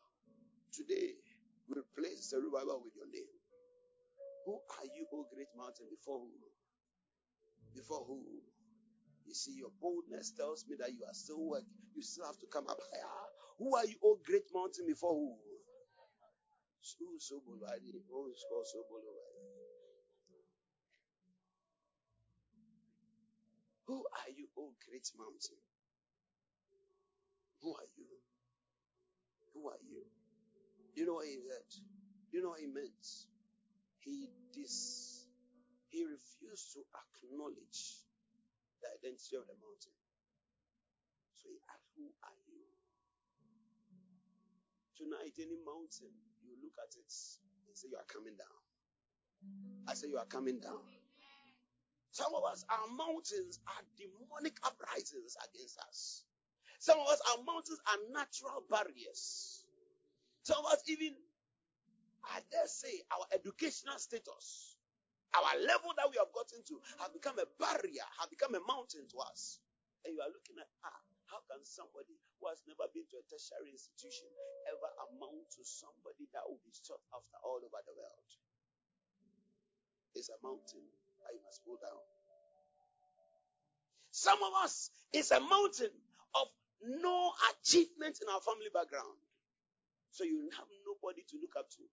Today, 0.73 1.15
we 1.69 1.77
replace 1.81 2.31
Zerubbabel 2.31 2.83
with 2.85 2.95
your 2.97 3.09
name. 3.11 3.33
Who 4.47 4.55
are 4.55 4.87
you, 4.87 5.07
O 5.13 5.27
great 5.35 5.51
mountain? 5.57 5.87
Before 5.91 6.21
who? 6.21 6.31
Before 7.75 8.05
who? 8.07 8.23
You 9.27 9.35
see, 9.35 9.59
your 9.59 9.71
boldness 9.81 10.33
tells 10.37 10.65
me 10.69 10.77
that 10.81 10.93
you 10.93 11.05
are 11.05 11.15
still 11.15 11.41
working. 11.43 11.69
You 11.95 12.03
still 12.03 12.27
have 12.27 12.39
to 12.39 12.47
come 12.53 12.67
up 12.69 12.79
higher. 12.93 13.27
Who 13.59 13.77
are 13.77 13.87
you, 13.87 13.97
O 14.05 14.19
great 14.25 14.47
mountain, 14.55 14.87
before 14.87 15.15
who? 15.15 15.35
Oh, 15.35 15.39
who 23.87 24.05
are 24.13 24.31
you, 24.37 24.49
O 24.59 24.73
great 24.89 25.09
mountain? 25.19 25.59
Who 27.67 27.75
are 27.75 27.91
you? 27.99 28.07
Who 29.59 29.67
are 29.67 29.83
you? 29.83 30.07
You 30.95 31.03
know 31.03 31.19
what 31.19 31.27
he 31.27 31.43
said? 31.43 31.67
You 32.31 32.47
know 32.47 32.55
what 32.55 32.63
he 32.63 32.71
meant? 32.71 33.07
He 33.99 34.31
dis 34.55 35.27
he 35.91 36.07
refused 36.07 36.79
to 36.79 36.87
acknowledge 36.95 38.07
the 38.79 38.87
identity 38.95 39.35
of 39.35 39.51
the 39.51 39.59
mountain. 39.59 39.99
So 41.43 41.51
he 41.51 41.59
asked, 41.75 41.91
Who 41.99 42.07
are 42.23 42.39
you? 42.47 42.63
Tonight, 44.95 45.35
any 45.43 45.59
mountain, 45.67 46.15
you 46.47 46.55
look 46.63 46.77
at 46.79 46.95
it 46.95 47.15
and 47.67 47.75
say, 47.75 47.91
You 47.91 47.99
are 47.99 48.07
coming 48.07 48.39
down. 48.39 48.61
I 49.91 49.95
say, 49.99 50.07
You 50.07 50.23
are 50.23 50.31
coming 50.31 50.61
down. 50.63 50.87
Some 52.13 52.31
of 52.37 52.45
us, 52.47 52.63
our 52.71 52.89
mountains 52.95 53.59
are 53.67 53.83
demonic 53.99 54.55
uprisings 54.63 55.35
against 55.51 55.81
us. 55.83 56.26
Some 56.81 56.99
of 57.01 57.09
us, 57.09 57.21
our 57.33 57.45
mountains 57.45 57.81
are 57.89 58.01
natural 58.13 58.63
barriers. 58.71 59.65
Some 60.45 60.65
of 60.65 60.73
us, 60.73 60.83
even, 60.89 61.15
I 62.25 62.41
dare 62.51 62.67
say, 62.67 63.03
our 63.13 63.27
educational 63.35 63.99
status 63.99 64.77
our 65.37 65.57
level 65.61 65.93
that 66.01 66.09
we 66.09 66.17
have 66.17 66.33
gotten 66.33 66.65
to 66.65 66.81
have 67.05 67.13
become 67.13 67.37
a 67.37 67.49
barrier, 67.61 68.07
have 68.17 68.33
become 68.33 68.57
a 68.57 68.63
mountain 68.65 69.05
to 69.13 69.19
us. 69.29 69.61
And 70.05 70.17
you 70.17 70.21
are 70.25 70.33
looking 70.33 70.57
at, 70.57 70.71
ah, 70.87 71.01
how 71.29 71.43
can 71.51 71.61
somebody 71.67 72.17
who 72.41 72.49
has 72.49 72.63
never 72.65 72.89
been 72.95 73.05
to 73.13 73.21
a 73.21 73.25
tertiary 73.29 73.75
institution 73.75 74.31
ever 74.73 74.89
amount 75.13 75.45
to 75.59 75.63
somebody 75.67 76.31
that 76.33 76.47
will 76.49 76.63
be 76.65 76.73
sought 76.73 77.03
after 77.13 77.37
all 77.45 77.61
over 77.61 77.81
the 77.85 77.93
world? 77.93 78.31
It's 80.17 80.33
a 80.33 80.39
mountain 80.41 80.87
that 81.21 81.37
you 81.37 81.43
must 81.45 81.61
pull 81.67 81.77
down. 81.77 82.01
Some 84.15 84.41
of 84.41 84.53
us, 84.65 84.89
it's 85.13 85.31
a 85.35 85.43
mountain 85.43 85.93
of 86.33 86.49
no 86.83 87.33
achievement 87.53 88.19
in 88.21 88.29
our 88.29 88.41
family 88.41 88.71
background. 88.73 89.19
So 90.11 90.25
you 90.25 90.49
have 90.57 90.69
nobody 90.85 91.23
to 91.29 91.37
look 91.41 91.57
up 91.59 91.69
to. 91.77 91.85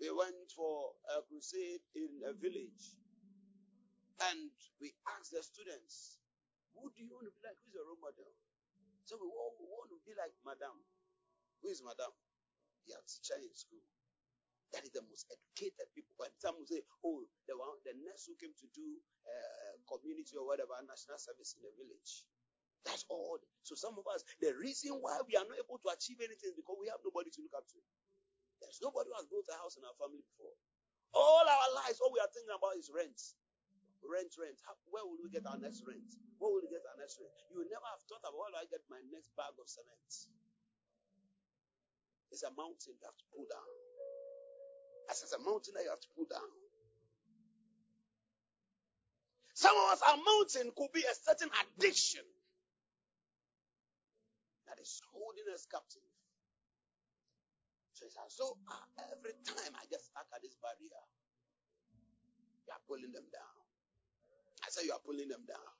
We 0.00 0.10
went 0.10 0.52
for 0.52 0.92
a 1.08 1.22
crusade 1.24 1.84
in 1.96 2.20
a 2.28 2.32
village 2.36 2.98
and 4.30 4.52
we 4.80 4.92
asked 5.16 5.32
the 5.32 5.42
students, 5.42 6.20
who 6.74 6.90
do 6.92 7.02
you 7.02 7.10
want 7.14 7.26
to 7.28 7.34
be 7.34 7.42
like? 7.46 7.56
Who's 7.64 7.74
your 7.74 7.86
role 7.86 8.02
model? 8.02 8.30
So 9.06 9.16
we 9.20 9.28
all 9.28 9.54
want 9.60 9.90
to 9.92 9.98
be 10.04 10.12
like 10.16 10.34
Madame. 10.44 10.80
Who 11.62 11.70
is 11.70 11.80
Madame? 11.80 12.14
Yeah, 12.84 13.00
teacher 13.06 13.38
in 13.40 13.52
school. 13.54 13.80
That 14.74 14.82
is 14.82 14.90
the 14.90 15.06
most 15.06 15.30
educated 15.30 15.86
people. 15.94 16.18
By 16.18 16.26
some 16.42 16.58
will 16.58 16.66
say, 16.66 16.82
oh, 17.06 17.22
the 17.46 17.54
one, 17.54 17.78
the 17.86 17.94
nurse 17.94 18.26
who 18.26 18.34
came 18.34 18.50
to 18.58 18.66
do 18.74 18.98
uh, 19.22 19.78
community 19.86 20.34
or 20.34 20.42
whatever 20.50 20.74
national 20.82 21.22
service 21.22 21.54
in 21.54 21.62
the 21.62 21.70
village. 21.78 22.26
That's 22.82 23.06
all. 23.06 23.38
So 23.62 23.78
some 23.78 23.94
of 23.96 24.04
us, 24.10 24.26
the 24.42 24.52
reason 24.58 24.98
why 24.98 25.16
we 25.24 25.38
are 25.38 25.46
not 25.46 25.56
able 25.56 25.78
to 25.78 25.88
achieve 25.94 26.20
anything 26.20 26.52
is 26.52 26.58
because 26.58 26.76
we 26.76 26.90
have 26.90 27.00
nobody 27.06 27.30
to 27.32 27.40
look 27.40 27.54
up 27.54 27.64
to. 27.70 27.78
There's 28.60 28.82
nobody 28.82 29.14
who 29.14 29.16
has 29.16 29.30
built 29.30 29.46
a 29.48 29.56
house 29.56 29.78
in 29.78 29.86
our 29.86 29.94
family 29.96 30.20
before. 30.20 30.52
All 31.14 31.46
our 31.46 31.68
lives, 31.86 32.02
all 32.02 32.10
we 32.10 32.18
are 32.18 32.28
thinking 32.34 32.52
about 32.52 32.74
is 32.74 32.90
rent. 32.90 33.16
Rent, 34.02 34.34
rent. 34.36 34.58
How, 34.66 34.74
where 34.90 35.06
will 35.06 35.22
we 35.22 35.30
get 35.30 35.46
our 35.46 35.56
next 35.56 35.86
rent? 35.86 36.04
Where 36.42 36.50
will 36.50 36.60
we 36.60 36.68
get 36.68 36.84
our 36.84 36.98
next 36.98 37.16
rent? 37.22 37.32
You 37.48 37.62
will 37.62 37.70
never 37.70 37.86
have 37.88 38.02
thought 38.04 38.26
about 38.26 38.36
where 38.36 38.52
do 38.52 38.58
I 38.58 38.66
get 38.68 38.84
my 38.90 39.00
next 39.08 39.32
bag 39.38 39.54
of 39.56 39.70
cement? 39.70 40.12
It's 42.34 42.42
a 42.42 42.52
mountain 42.52 42.98
you 42.98 43.06
have 43.06 43.16
to 43.16 43.26
pull 43.32 43.46
down. 43.46 43.83
As 45.10 45.22
a 45.32 45.38
mountain 45.42 45.74
that 45.76 45.84
you 45.84 45.90
have 45.90 46.00
to 46.00 46.08
pull 46.16 46.26
down. 46.30 46.50
Some 49.54 49.76
of 49.76 49.92
us, 49.92 50.02
our 50.02 50.18
mountain 50.18 50.72
could 50.76 50.92
be 50.92 51.02
a 51.04 51.14
certain 51.14 51.50
addiction 51.62 52.22
that 54.68 54.80
is 54.80 55.00
holding 55.12 55.46
us 55.54 55.66
captive. 55.70 56.02
So, 58.28 58.58
uh, 58.68 58.86
every 59.12 59.32
time 59.46 59.72
I 59.76 59.86
get 59.90 60.00
stuck 60.02 60.26
at 60.34 60.42
this 60.42 60.56
barrier, 60.62 61.02
you 62.66 62.72
are 62.72 62.82
pulling 62.88 63.12
them 63.12 63.24
down. 63.32 63.56
I 64.66 64.70
say 64.70 64.86
you 64.86 64.92
are 64.92 65.04
pulling 65.04 65.28
them 65.28 65.44
down. 65.48 65.70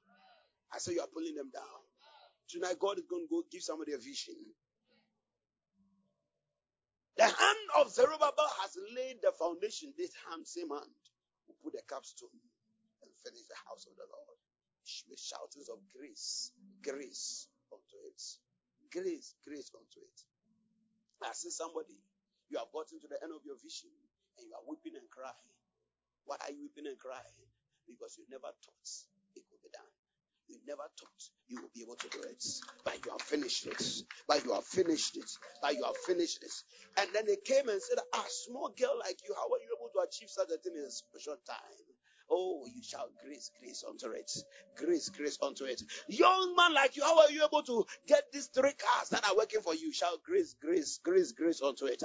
I 0.72 0.78
say 0.78 0.94
you 0.94 1.02
are 1.02 1.12
pulling 1.12 1.34
them 1.34 1.50
down. 1.52 1.80
Tonight, 2.48 2.78
God 2.80 2.98
is 2.98 3.06
going 3.08 3.26
to 3.26 3.30
go 3.30 3.42
give 3.50 3.62
somebody 3.62 3.92
a 3.94 3.98
vision. 3.98 4.36
The 7.16 7.24
hand 7.24 7.66
of 7.78 7.92
Zerubbabel 7.94 8.50
has 8.62 8.74
laid 8.96 9.22
the 9.22 9.32
foundation. 9.38 9.94
This 9.98 10.10
hand, 10.28 10.46
same 10.46 10.70
hand, 10.70 10.90
will 11.46 11.58
put 11.62 11.74
the 11.74 11.84
capstone 11.86 12.34
and 13.02 13.10
finish 13.22 13.46
the 13.46 13.60
house 13.70 13.86
of 13.86 13.94
the 13.96 14.06
Lord. 14.10 14.38
With 15.08 15.20
shoutings 15.20 15.70
of 15.70 15.80
grace, 15.96 16.52
grace 16.82 17.48
unto 17.72 17.96
it. 18.10 18.20
Grace, 18.92 19.34
grace 19.46 19.70
unto 19.72 20.00
it. 20.02 20.18
I 21.24 21.32
see 21.32 21.50
somebody, 21.50 21.96
you 22.50 22.58
have 22.58 22.68
gotten 22.74 23.00
to 23.00 23.08
the 23.08 23.16
end 23.22 23.32
of 23.32 23.40
your 23.46 23.56
vision 23.62 23.90
and 24.38 24.44
you 24.44 24.54
are 24.54 24.66
weeping 24.68 24.98
and 24.98 25.08
crying. 25.08 25.50
Why 26.26 26.36
are 26.44 26.52
you 26.52 26.68
weeping 26.68 26.86
and 26.90 26.98
crying? 27.00 27.38
Because 27.88 28.18
you 28.20 28.26
never 28.28 28.50
thought 28.50 28.90
it 29.36 29.44
could 29.48 29.62
be 29.64 29.72
done. 29.72 29.94
You 30.48 30.58
never 30.68 30.82
thought 30.98 31.22
you 31.48 31.60
will 31.62 31.70
be 31.74 31.82
able 31.82 31.96
to 31.96 32.08
do 32.10 32.20
it, 32.24 32.44
but 32.84 32.98
you 33.04 33.12
have 33.12 33.22
finished 33.22 33.66
it. 33.66 33.82
But 34.28 34.44
you 34.44 34.54
have 34.54 34.64
finished 34.64 35.16
it. 35.16 35.30
But 35.62 35.74
you 35.76 35.84
have 35.84 35.96
finished 35.98 36.42
it. 36.42 36.52
And 36.98 37.10
then 37.14 37.26
they 37.26 37.36
came 37.44 37.68
and 37.68 37.82
said, 37.82 37.98
"A 38.14 38.22
small 38.28 38.70
girl 38.70 38.98
like 39.00 39.20
you, 39.28 39.34
how 39.34 39.48
are 39.52 39.60
you 39.60 39.76
able 39.78 39.90
to 39.94 40.00
achieve 40.08 40.30
such 40.30 40.50
a 40.50 40.58
thing 40.58 40.74
in 40.76 40.84
a 40.86 41.20
short 41.20 41.44
time?" 41.46 41.86
Oh, 42.30 42.66
you 42.66 42.82
shall 42.82 43.10
grace, 43.24 43.50
grace 43.60 43.84
unto 43.88 44.10
it. 44.12 44.32
Grace, 44.76 45.10
grace 45.10 45.38
unto 45.42 45.64
it. 45.66 45.82
Young 46.08 46.56
man 46.56 46.74
like 46.74 46.96
you, 46.96 47.04
how 47.04 47.20
are 47.20 47.30
you 47.30 47.44
able 47.44 47.62
to 47.64 47.86
get 48.06 48.32
these 48.32 48.48
three 48.48 48.72
cars 48.72 49.10
that 49.10 49.28
are 49.28 49.36
working 49.36 49.60
for 49.62 49.74
you? 49.74 49.92
Shall 49.92 50.18
grace, 50.24 50.54
grace, 50.60 50.98
grace, 51.04 51.32
grace 51.32 51.62
unto 51.62 51.86
it. 51.86 52.02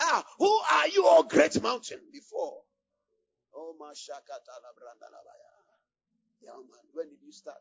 Ah, 0.00 0.26
who 0.38 0.48
are 0.72 0.88
you, 0.88 1.04
oh 1.06 1.22
great 1.24 1.62
mountain? 1.62 2.00
Before. 2.12 2.62
Oh, 3.54 3.74
Mashakata 3.80 4.54
Labrandalabaya. 4.64 5.49
Young 6.42 6.62
man, 6.70 6.86
when 6.94 7.08
did 7.08 7.18
you 7.24 7.32
start? 7.32 7.56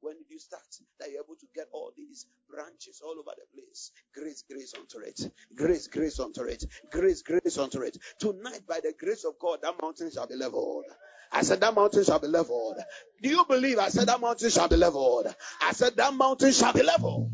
When 0.00 0.16
did 0.18 0.26
you 0.30 0.38
start? 0.38 0.62
That 1.00 1.10
you're 1.10 1.22
able 1.24 1.36
to 1.36 1.46
get 1.54 1.68
all 1.72 1.92
these 1.96 2.26
branches 2.50 3.00
all 3.04 3.12
over 3.18 3.32
the 3.36 3.46
place. 3.54 3.92
Grace, 4.14 4.44
grace 4.50 4.74
unto 4.78 4.98
it. 5.00 5.20
Grace, 5.56 5.86
grace 5.88 6.20
unto 6.20 6.42
it. 6.44 6.64
Grace, 6.92 7.22
grace 7.22 7.58
unto 7.58 7.82
it. 7.82 7.98
Tonight, 8.20 8.62
by 8.68 8.80
the 8.82 8.94
grace 8.98 9.24
of 9.24 9.38
God, 9.40 9.60
that 9.62 9.74
mountain 9.82 10.10
shall 10.12 10.26
be 10.26 10.36
leveled. 10.36 10.86
I 11.32 11.42
said 11.42 11.60
that 11.60 11.74
mountain 11.74 12.04
shall 12.04 12.20
be 12.20 12.28
leveled. 12.28 12.78
Do 13.22 13.28
you 13.28 13.44
believe? 13.46 13.78
I 13.78 13.88
said 13.90 14.08
that 14.08 14.20
mountain 14.20 14.50
shall 14.50 14.68
be 14.68 14.76
leveled. 14.76 15.34
I 15.62 15.72
said 15.72 15.96
that 15.96 16.14
mountain 16.14 16.52
shall 16.52 16.72
be 16.72 16.82
leveled. 16.82 17.30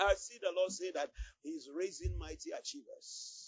I 0.00 0.14
see 0.16 0.38
the 0.40 0.52
Lord 0.56 0.72
say 0.72 0.90
that 0.92 1.10
He's 1.42 1.68
raising 1.74 2.18
mighty 2.18 2.50
achievers. 2.58 3.39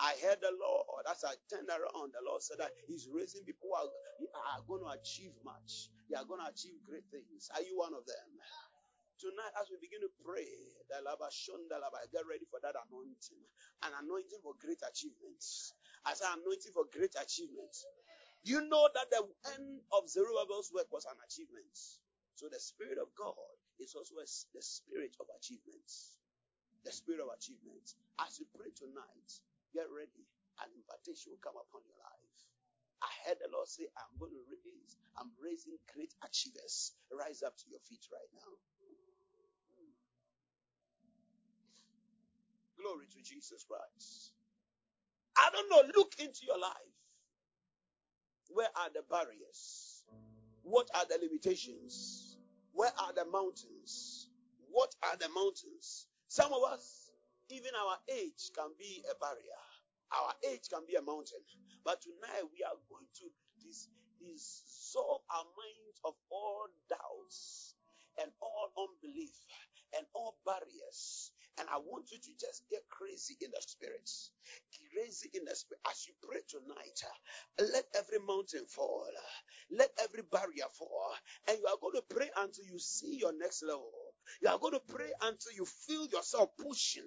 I 0.00 0.14
heard 0.22 0.38
the 0.40 0.54
Lord 0.54 1.04
as 1.10 1.24
I 1.26 1.34
turned 1.50 1.68
around. 1.68 2.14
The 2.14 2.22
Lord 2.26 2.42
said 2.42 2.58
that 2.58 2.72
He's 2.86 3.08
raising 3.10 3.44
people 3.44 3.70
who 3.70 3.74
are, 3.74 3.90
are 4.54 4.62
going 4.66 4.82
to 4.86 4.92
achieve 4.94 5.34
much. 5.44 5.90
They 6.10 6.16
are 6.16 6.24
going 6.26 6.40
to 6.42 6.50
achieve 6.50 6.78
great 6.86 7.06
things. 7.10 7.50
Are 7.54 7.62
you 7.62 7.78
one 7.78 7.94
of 7.94 8.06
them? 8.06 8.30
Tonight, 9.18 9.50
as 9.58 9.66
we 9.66 9.82
begin 9.82 9.98
to 10.06 10.12
pray, 10.22 10.46
the 10.86 11.02
get 12.14 12.24
ready 12.30 12.46
for 12.46 12.62
that 12.62 12.78
anointing. 12.86 13.42
An 13.82 13.92
anointing 13.98 14.38
for 14.46 14.54
great 14.62 14.78
achievements. 14.86 15.74
As 16.06 16.22
an 16.22 16.38
anointing 16.38 16.70
for 16.70 16.86
great 16.86 17.18
achievements. 17.18 17.82
You 18.46 18.62
know 18.70 18.88
that 18.94 19.10
the 19.10 19.26
end 19.58 19.82
of 19.90 20.08
Zerubbabel's 20.08 20.70
work 20.72 20.86
was 20.94 21.04
an 21.10 21.18
achievement? 21.26 21.74
So 22.38 22.46
the 22.46 22.62
Spirit 22.62 23.02
of 23.02 23.10
God 23.18 23.34
is 23.82 23.94
also 23.98 24.14
the 24.22 24.62
Spirit 24.62 25.18
of 25.18 25.26
achievements. 25.34 26.14
The 26.86 26.92
Spirit 26.94 27.20
of 27.26 27.34
achievements. 27.34 27.98
As 28.22 28.38
we 28.38 28.46
pray 28.54 28.70
tonight, 28.78 29.30
Get 29.74 29.88
ready. 29.92 30.26
An 30.62 30.70
invitation 30.74 31.32
will 31.34 31.44
come 31.44 31.56
upon 31.58 31.82
your 31.86 31.98
life. 32.02 32.34
I 33.02 33.10
heard 33.28 33.38
the 33.40 33.50
Lord 33.52 33.68
say, 33.68 33.86
I'm 33.94 34.18
going 34.18 34.34
to 34.34 34.42
raise, 34.50 34.96
I'm 35.18 35.30
raising 35.38 35.78
great 35.94 36.14
achievers. 36.24 36.92
Rise 37.14 37.42
up 37.46 37.56
to 37.58 37.66
your 37.70 37.80
feet 37.86 38.02
right 38.10 38.30
now. 38.34 38.52
Glory 42.78 43.06
to 43.12 43.20
Jesus 43.22 43.64
Christ. 43.64 44.32
I 45.36 45.50
don't 45.52 45.70
know. 45.70 45.82
Look 45.96 46.14
into 46.18 46.46
your 46.46 46.58
life. 46.58 46.96
Where 48.50 48.68
are 48.76 48.90
the 48.94 49.02
barriers? 49.10 50.04
What 50.62 50.88
are 50.94 51.04
the 51.08 51.18
limitations? 51.22 52.38
Where 52.72 52.92
are 52.98 53.12
the 53.14 53.26
mountains? 53.26 54.30
What 54.70 54.94
are 55.02 55.16
the 55.16 55.28
mountains? 55.34 56.06
Some 56.28 56.52
of 56.52 56.62
us, 56.72 57.07
even 57.50 57.72
our 57.76 57.98
age 58.10 58.50
can 58.54 58.70
be 58.78 59.04
a 59.10 59.14
barrier. 59.20 59.62
Our 60.12 60.34
age 60.50 60.68
can 60.70 60.86
be 60.86 60.96
a 60.96 61.02
mountain. 61.02 61.40
But 61.84 62.02
tonight 62.02 62.44
we 62.52 62.64
are 62.64 62.76
going 62.90 63.08
to 63.20 63.26
dis- 63.60 63.88
dissolve 64.20 65.22
our 65.34 65.44
minds 65.44 66.00
of 66.04 66.14
all 66.30 66.68
doubts 66.88 67.76
and 68.22 68.32
all 68.42 68.70
unbelief 68.78 69.32
and 69.96 70.06
all 70.14 70.38
barriers. 70.46 71.32
And 71.58 71.68
I 71.70 71.78
want 71.78 72.10
you 72.12 72.18
to 72.20 72.30
just 72.40 72.64
get 72.70 72.82
crazy 72.90 73.36
in 73.40 73.50
the 73.52 73.62
spirit. 73.62 74.10
Crazy 74.94 75.30
in 75.34 75.44
the 75.46 75.56
spirit. 75.56 75.80
As 75.90 76.06
you 76.06 76.14
pray 76.22 76.40
tonight, 76.48 77.00
let 77.60 77.86
every 77.96 78.20
mountain 78.20 78.66
fall. 78.66 79.08
Let 79.70 79.90
every 80.02 80.22
barrier 80.22 80.68
fall. 80.72 81.14
And 81.48 81.58
you 81.58 81.66
are 81.66 81.78
going 81.80 81.96
to 81.96 82.04
pray 82.14 82.30
until 82.38 82.64
you 82.66 82.78
see 82.78 83.18
your 83.18 83.32
next 83.38 83.62
level. 83.64 84.07
You 84.42 84.48
are 84.48 84.58
going 84.58 84.74
to 84.74 84.80
pray 84.88 85.10
until 85.22 85.52
you 85.56 85.64
feel 85.64 86.06
yourself 86.06 86.50
pushing 86.58 87.04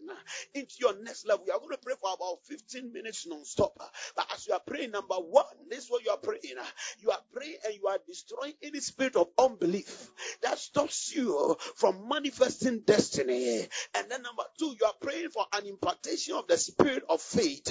into 0.54 0.76
your 0.80 1.02
next 1.04 1.28
level. 1.28 1.46
You 1.48 1.54
are 1.54 1.60
going 1.60 1.72
to 1.72 1.78
pray 1.78 1.96
for 2.00 2.14
about 2.14 2.40
15 2.46 2.92
minutes 2.94 3.28
non-stop. 3.28 3.74
But 4.16 4.28
as 4.34 4.48
you 4.48 4.54
are 4.54 4.62
praying, 4.66 4.92
number 4.92 5.16
one, 5.16 5.46
this 5.70 5.86
is 5.86 5.90
what 5.90 6.04
you 6.04 6.12
are 6.12 6.18
praying. 6.18 6.42
You 7.00 7.12
are 7.12 7.22
praying 7.34 7.58
and 7.66 7.76
you 7.76 7.88
are 7.88 7.98
destroying 8.08 8.54
any 8.64 8.80
spirit 8.80 9.16
of 9.16 9.28
unbelief 9.38 10.10
that 10.42 10.58
stops 10.58 11.16
you 11.16 11.58
from 11.76 12.08
manifesting 12.08 12.82
destiny. 12.86 13.62
And 13.96 14.10
then 14.10 14.22
number 14.22 14.44
two, 14.60 14.76
you 14.80 14.86
are 14.86 14.94
praying 15.02 15.30
for 15.30 15.46
an 15.54 15.66
impartation 15.66 16.36
of 16.36 16.48
the 16.48 16.58
spirit 16.58 17.04
of 17.10 17.22
faith 17.22 17.68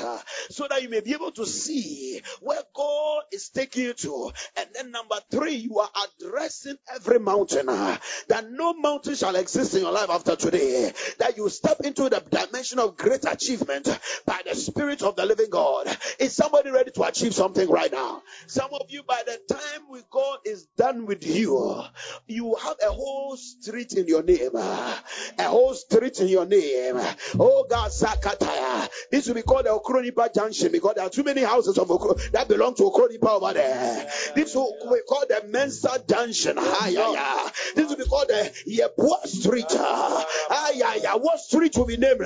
so 0.50 0.66
that 0.68 0.82
you 0.82 0.88
may 0.88 1.00
be 1.00 1.14
able 1.14 1.32
to 1.32 1.46
see 1.46 2.20
where 2.40 2.62
God 2.74 3.22
is 3.32 3.48
taking 3.50 3.84
you 3.84 3.92
to. 3.94 4.32
And 4.56 4.68
then 4.74 4.90
number 4.90 5.16
three, 5.30 5.54
you 5.56 5.78
are 5.78 5.90
addressing 6.20 6.76
every 6.94 7.18
mountain 7.18 7.66
that 7.66 8.46
no 8.50 8.74
mountain 8.74 9.14
shall 9.14 9.36
exist 9.40 9.74
in 9.74 9.80
your 9.82 9.92
life 9.92 10.10
after 10.10 10.36
today. 10.36 10.92
That 11.18 11.36
you 11.36 11.48
step 11.48 11.80
into 11.80 12.08
the 12.08 12.22
dimension 12.30 12.78
of 12.78 12.96
great 12.96 13.24
achievement 13.24 13.88
by 14.26 14.40
the 14.48 14.54
Spirit 14.54 15.02
of 15.02 15.16
the 15.16 15.26
living 15.26 15.50
God. 15.50 15.86
Is 16.18 16.34
somebody 16.34 16.70
ready 16.70 16.90
to 16.92 17.02
achieve 17.04 17.34
something 17.34 17.68
right 17.68 17.90
now? 17.90 18.22
Some 18.46 18.70
of 18.72 18.86
you, 18.90 19.02
by 19.02 19.22
the 19.26 19.38
time 19.54 19.82
we 19.90 20.00
God 20.10 20.38
is 20.44 20.66
done 20.76 21.06
with 21.06 21.26
you, 21.26 21.82
you 22.26 22.56
have 22.62 22.76
a 22.86 22.90
whole 22.92 23.36
street 23.36 23.92
in 23.94 24.06
your 24.06 24.22
name. 24.22 24.54
A 24.54 25.42
whole 25.44 25.74
street 25.74 26.20
in 26.20 26.28
your 26.28 26.46
name. 26.46 26.96
Oh 27.38 27.66
God, 27.68 27.90
Zakataya. 27.90 28.88
This 29.10 29.26
will 29.26 29.34
be 29.34 29.42
called 29.42 29.66
the 29.66 29.70
Okronipa 29.70 30.34
Junction 30.34 30.72
because 30.72 30.94
there 30.96 31.04
are 31.04 31.10
too 31.10 31.22
many 31.24 31.42
houses 31.42 31.78
of 31.78 31.88
Okro- 31.88 32.30
that 32.32 32.48
belong 32.48 32.74
to 32.76 32.82
Okronipa 32.84 33.28
over 33.40 33.52
there. 33.54 34.08
This 34.34 34.54
will 34.54 34.72
be 34.92 35.00
called 35.08 35.26
the 35.28 35.42
Mensa 35.48 36.02
Junction. 36.08 36.56
This 36.56 37.88
will 37.88 37.96
be 37.96 38.04
called 38.04 38.28
the 38.28 38.52
Yepua 38.68 39.26
Street. 39.30 39.66
Ah, 39.72 40.70
yeah, 40.74 40.94
yeah. 40.94 41.14
What 41.14 41.40
street 41.40 41.76
will 41.76 41.86
be 41.86 41.96
named? 41.96 42.20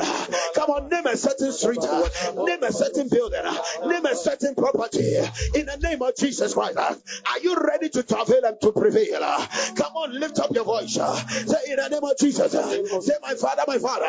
Come 0.55 0.71
on, 0.71 0.88
name 0.88 1.07
a 1.07 1.17
certain 1.17 1.53
street. 1.53 1.83
Name 1.83 2.62
a 2.62 2.73
certain 2.73 3.09
building. 3.09 3.43
Name 3.87 4.07
a 4.07 4.14
certain 4.17 4.55
property. 4.55 5.17
In 5.55 5.67
the 5.67 5.79
name 5.83 6.03
of 6.03 6.17
Jesus 6.17 6.55
Christ. 6.55 6.79
Are 6.79 7.38
you 7.43 7.57
ready 7.57 7.88
to 7.90 8.03
travel 8.03 8.40
and 8.45 8.61
to 8.61 8.73
prevail? 8.73 9.21
Come 9.21 9.97
on, 9.97 10.19
lift 10.19 10.38
up 10.38 10.55
your 10.55 10.64
voice. 10.64 10.95
Say, 10.95 11.71
in 11.73 11.77
the 11.77 11.88
name 11.90 12.05
of 12.05 12.17
Jesus. 12.19 12.53
Say, 12.53 13.14
my 13.23 13.35
Father, 13.35 13.62
my 13.67 13.79
Father. 13.79 14.07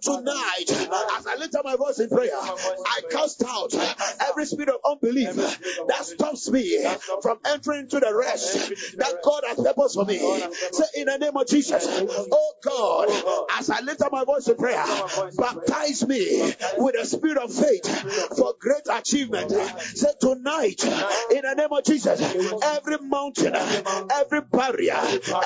Tonight, 0.00 0.70
as 1.18 1.26
I 1.26 1.36
lift 1.38 1.54
up 1.54 1.64
my 1.64 1.76
voice 1.76 1.98
in 2.00 2.08
prayer, 2.08 2.30
I 2.34 3.00
cast 3.10 3.42
out 3.46 3.74
every 4.28 4.46
spirit 4.46 4.68
of 4.68 4.80
unbelief 4.84 5.34
that 5.34 6.04
stops 6.04 6.50
me 6.50 6.84
from 7.22 7.38
entering 7.46 7.80
into 7.80 8.00
the 8.00 8.14
rest 8.14 8.68
that 8.98 9.18
God 9.22 9.44
has 9.46 9.56
purpose 9.56 9.94
for 9.94 10.04
me. 10.04 10.18
Say, 10.18 10.84
in 10.96 11.06
the 11.06 11.18
name 11.18 11.36
of 11.36 11.46
Jesus. 11.46 11.84
Oh, 12.30 12.52
oh 12.66 13.46
God, 13.46 13.58
as 13.58 13.70
I 13.70 13.80
lift 13.80 14.02
up 14.02 14.12
my 14.12 14.24
voice 14.24 14.48
in 14.48 14.56
prayer, 14.56 14.84
baptize 15.36 16.06
me 16.06 16.52
with 16.78 16.94
a 16.96 17.06
spirit 17.06 17.38
of 17.38 17.52
faith 17.52 17.86
for 18.36 18.54
great 18.58 18.82
achievement. 18.90 19.50
Say 19.50 20.08
tonight, 20.20 20.84
in 20.84 21.42
the 21.42 21.54
name 21.56 21.72
of 21.72 21.84
Jesus, 21.84 22.20
every 22.62 22.98
mountain, 22.98 23.54
every 23.54 24.40
barrier 24.40 24.94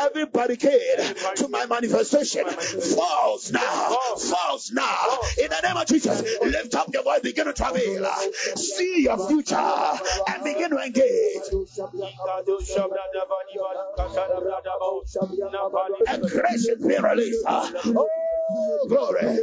every 0.00 0.26
barricade 0.26 1.16
to 1.36 1.48
my 1.48 1.66
manifestation 1.66 2.44
falls 2.46 3.52
now, 3.52 3.96
falls. 4.18 4.70
Now. 4.72 5.18
In 5.42 5.48
the 5.48 5.60
name 5.62 5.76
of 5.76 5.86
Jesus, 5.86 6.22
lift 6.40 6.74
up 6.74 6.88
your 6.92 7.02
voice, 7.02 7.20
begin 7.20 7.46
to 7.46 7.52
travel, 7.52 7.80
See 8.56 9.02
your 9.02 9.28
future 9.28 9.56
and 9.56 10.44
begin 10.44 10.70
to 10.70 10.78
engage. 10.78 11.42
And 16.06 16.22
grace 16.22 16.67
being 16.76 17.02
released. 17.02 17.44
Oh, 17.46 18.86
glory. 18.88 19.38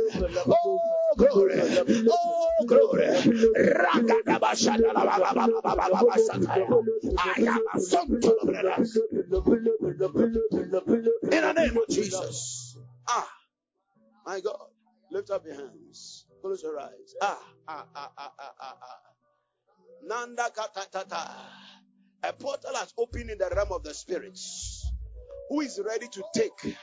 Oh, 0.48 0.80
glory. 1.18 1.62
Oh, 2.10 2.66
glory. 2.66 3.06
In 3.06 3.14
the 11.42 11.54
name 11.56 11.78
of 11.78 11.88
Jesus. 11.90 12.78
Ah, 13.08 13.30
my 14.26 14.40
God. 14.40 14.58
Lift 15.12 15.30
up 15.30 15.46
your 15.46 15.56
hands. 15.56 16.26
Close 16.42 16.64
your 16.64 16.80
eyes. 16.80 17.14
Ah, 17.22 17.40
ah, 17.68 17.86
ah, 17.96 18.12
ah, 18.18 18.32
ah, 18.40 18.54
ah. 18.62 18.78
Nanda 20.04 20.50
katatata. 20.56 21.30
A 22.24 22.34
portal 22.34 22.74
has 22.76 22.94
opened 22.98 23.30
in 23.30 23.38
the 23.38 23.50
realm 23.56 23.72
of 23.72 23.84
the 23.84 23.94
spirits. 23.94 24.92
Who 25.50 25.62
is 25.62 25.80
ready 25.86 26.08
to 26.08 26.24
take? 26.34 26.76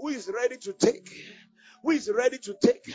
Who 0.00 0.08
is 0.08 0.30
ready 0.34 0.56
to 0.58 0.72
take? 0.74 1.10
Who 1.84 1.90
is 1.92 2.10
ready 2.14 2.38
to 2.38 2.56
take? 2.64 2.94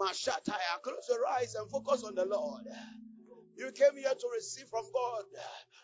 Mashataya. 0.00 0.82
Close 0.82 1.08
your 1.10 1.26
eyes 1.28 1.54
and 1.54 1.70
focus 1.70 2.04
on 2.04 2.14
the 2.16 2.24
Lord. 2.26 2.64
You 3.56 3.70
came 3.72 3.96
here 3.96 4.14
to 4.18 4.28
receive 4.34 4.68
from 4.68 4.84
God, 4.94 5.24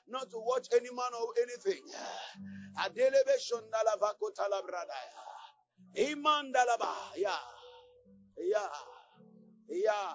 not 0.09 0.31
to 0.31 0.39
watch 0.39 0.69
any 0.75 0.91
man 0.91 1.13
or 1.21 1.29
anything. 1.43 1.83
Adelebe 2.79 3.37
shondala 3.41 3.99
vakotala 4.01 4.63
bradaya. 4.63 5.23
Imandalaba. 5.97 6.95
Yeah. 7.17 7.31
Yeah. 8.39 8.69
Yeah. 9.69 10.15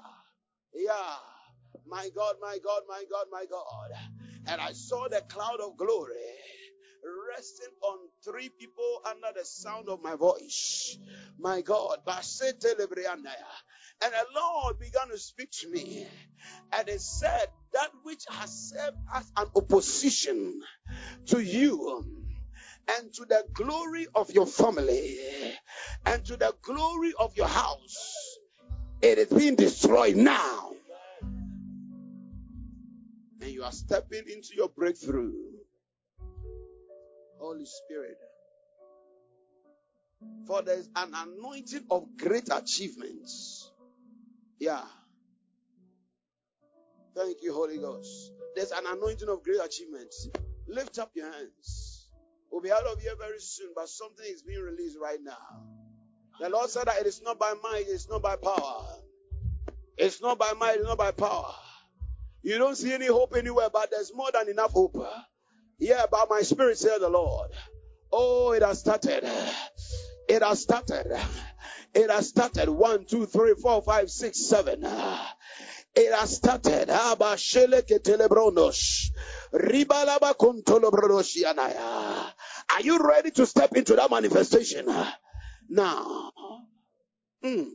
Yeah. 0.74 1.16
My 1.88 2.10
God, 2.16 2.36
my 2.42 2.58
God, 2.64 2.84
my 2.90 3.04
God, 3.12 3.28
my 3.32 3.46
God. 3.50 3.92
And 4.48 4.62
I 4.62 4.74
saw 4.74 5.08
the 5.10 5.22
cloud 5.30 5.60
of 5.62 5.78
glory 5.78 6.16
resting 7.30 7.74
on 7.82 7.98
three 8.24 8.50
people 8.50 9.02
under 9.06 9.28
the 9.38 9.46
sound 9.46 9.90
of 9.90 10.02
my 10.02 10.16
voice. 10.16 10.98
My 11.40 11.62
God. 11.62 12.00
And 12.08 14.14
the 14.14 14.26
Lord 14.36 14.80
began 14.80 15.10
to 15.10 15.18
speak 15.18 15.52
to 15.52 15.70
me. 15.70 16.08
And 16.72 16.90
he 16.90 16.98
said, 16.98 17.48
That 17.74 17.90
which 18.04 18.24
has 18.30 18.72
served 18.72 18.98
as 19.14 19.32
an 19.38 19.48
opposition 19.56 20.62
to 21.28 21.40
you 21.40 22.06
and 22.98 23.14
to 23.14 23.26
the 23.26 23.44
glory 23.54 24.08
of 24.14 24.32
your 24.32 24.46
family 24.46 25.18
and 26.06 26.24
to 26.26 26.38
the 26.38 26.54
glory 26.62 27.14
of 27.20 27.36
your 27.36 27.48
house, 27.48 28.38
it 29.02 29.18
is 29.18 29.30
being 29.30 29.56
destroyed 29.56 30.16
now. 30.16 30.72
And 33.42 33.52
you 33.52 33.64
are 33.64 33.72
stepping 33.72 34.24
into 34.28 34.56
your 34.56 34.70
breakthrough. 34.70 35.34
Holy 37.40 37.66
Spirit. 37.66 38.18
For 40.48 40.62
there's 40.62 40.90
an 40.96 41.14
anointing 41.14 41.86
of 41.90 42.18
great 42.18 42.50
achievements. 42.52 43.72
Yeah. 44.60 44.82
Thank 47.16 47.38
you, 47.42 47.54
Holy 47.54 47.78
Ghost. 47.78 48.32
There's 48.56 48.72
an 48.72 48.86
anointing 48.86 49.30
of 49.30 49.44
great 49.44 49.60
achievements. 49.64 50.30
Lift 50.68 51.00
up 51.00 51.12
your 51.16 51.32
hands. 51.32 52.10
We'll 52.52 52.62
be 52.62 52.72
out 52.72 52.86
of 52.86 53.02
here 53.02 53.16
very 53.20 53.40
soon, 53.40 53.72
but 53.76 53.90
something 53.90 54.26
is 54.28 54.42
being 54.42 54.62
released 54.62 54.98
right 55.02 55.20
now. 55.22 55.38
The 56.40 56.50
Lord 56.50 56.70
said 56.70 56.88
that 56.88 57.00
it 57.00 57.08
is 57.08 57.22
not 57.22 57.40
by 57.40 57.54
might, 57.64 57.86
it's 57.88 58.10
not 58.10 58.22
by 58.22 58.36
power. 58.36 58.86
It's 59.98 60.22
not 60.22 60.38
by 60.38 60.54
might, 60.60 60.76
it's 60.76 60.84
not 60.84 60.98
by 60.98 61.12
power. 61.12 61.54
You 62.44 62.58
don't 62.58 62.76
see 62.76 62.94
any 62.94 63.08
hope 63.08 63.36
anywhere, 63.36 63.70
but 63.72 63.90
there's 63.92 64.14
more 64.14 64.30
than 64.34 64.50
enough 64.50 64.72
hope. 64.72 64.96
Yeah, 65.80 66.06
by 66.12 66.26
my 66.30 66.42
spirit, 66.42 66.78
said 66.78 67.00
the 67.00 67.10
Lord. 67.10 67.52
Oh, 68.12 68.54
it 68.54 68.64
has 68.64 68.80
started. 68.80 69.24
It 70.30 70.44
has 70.44 70.62
started. 70.62 71.08
It 71.94 72.10
has 72.12 72.30
started. 72.30 72.70
One, 72.70 73.06
two, 73.06 73.26
three, 73.26 73.56
four, 73.56 73.82
five, 73.84 74.10
six, 74.12 74.40
seven. 74.46 74.84
It 75.96 76.14
has 76.14 76.36
started. 76.38 76.90
Are 82.72 82.82
you 82.82 83.00
ready 83.08 83.32
to 83.32 83.46
step 83.46 83.76
into 83.76 83.96
that 83.96 84.12
manifestation? 84.12 84.88
Now. 85.70 86.32
Mm. 87.44 87.70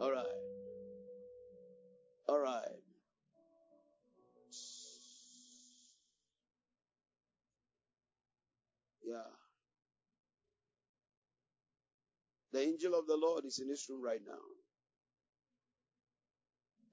All 0.00 0.12
right. 0.12 0.26
All 2.28 2.40
right. 2.40 2.79
Yeah. 9.10 9.30
The 12.52 12.60
angel 12.62 12.94
of 12.94 13.06
the 13.06 13.16
Lord 13.16 13.44
is 13.46 13.58
in 13.60 13.68
this 13.68 13.88
room 13.90 14.02
right 14.02 14.22
now. 14.26 14.42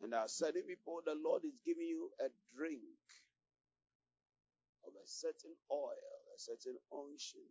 And 0.02 0.14
there 0.14 0.20
are 0.22 0.28
certain 0.30 0.64
people, 0.64 1.02
the 1.06 1.16
Lord 1.16 1.44
is 1.46 1.62
giving 1.66 1.88
you 1.88 2.12
a 2.20 2.30
drink 2.56 2.82
of 4.86 4.94
a 4.94 5.08
certain 5.08 5.56
oil, 5.72 5.90
a 6.36 6.40
certain 6.40 6.78
unction. 6.94 7.42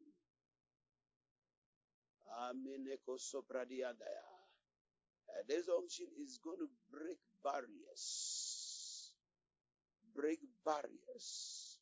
And 2.41 2.67
this 5.49 5.69
unction 5.69 6.07
is 6.23 6.39
going 6.45 6.59
to 6.59 6.69
break 6.93 7.19
barriers, 7.45 9.13
break 10.15 10.41
barriers, 10.65 11.79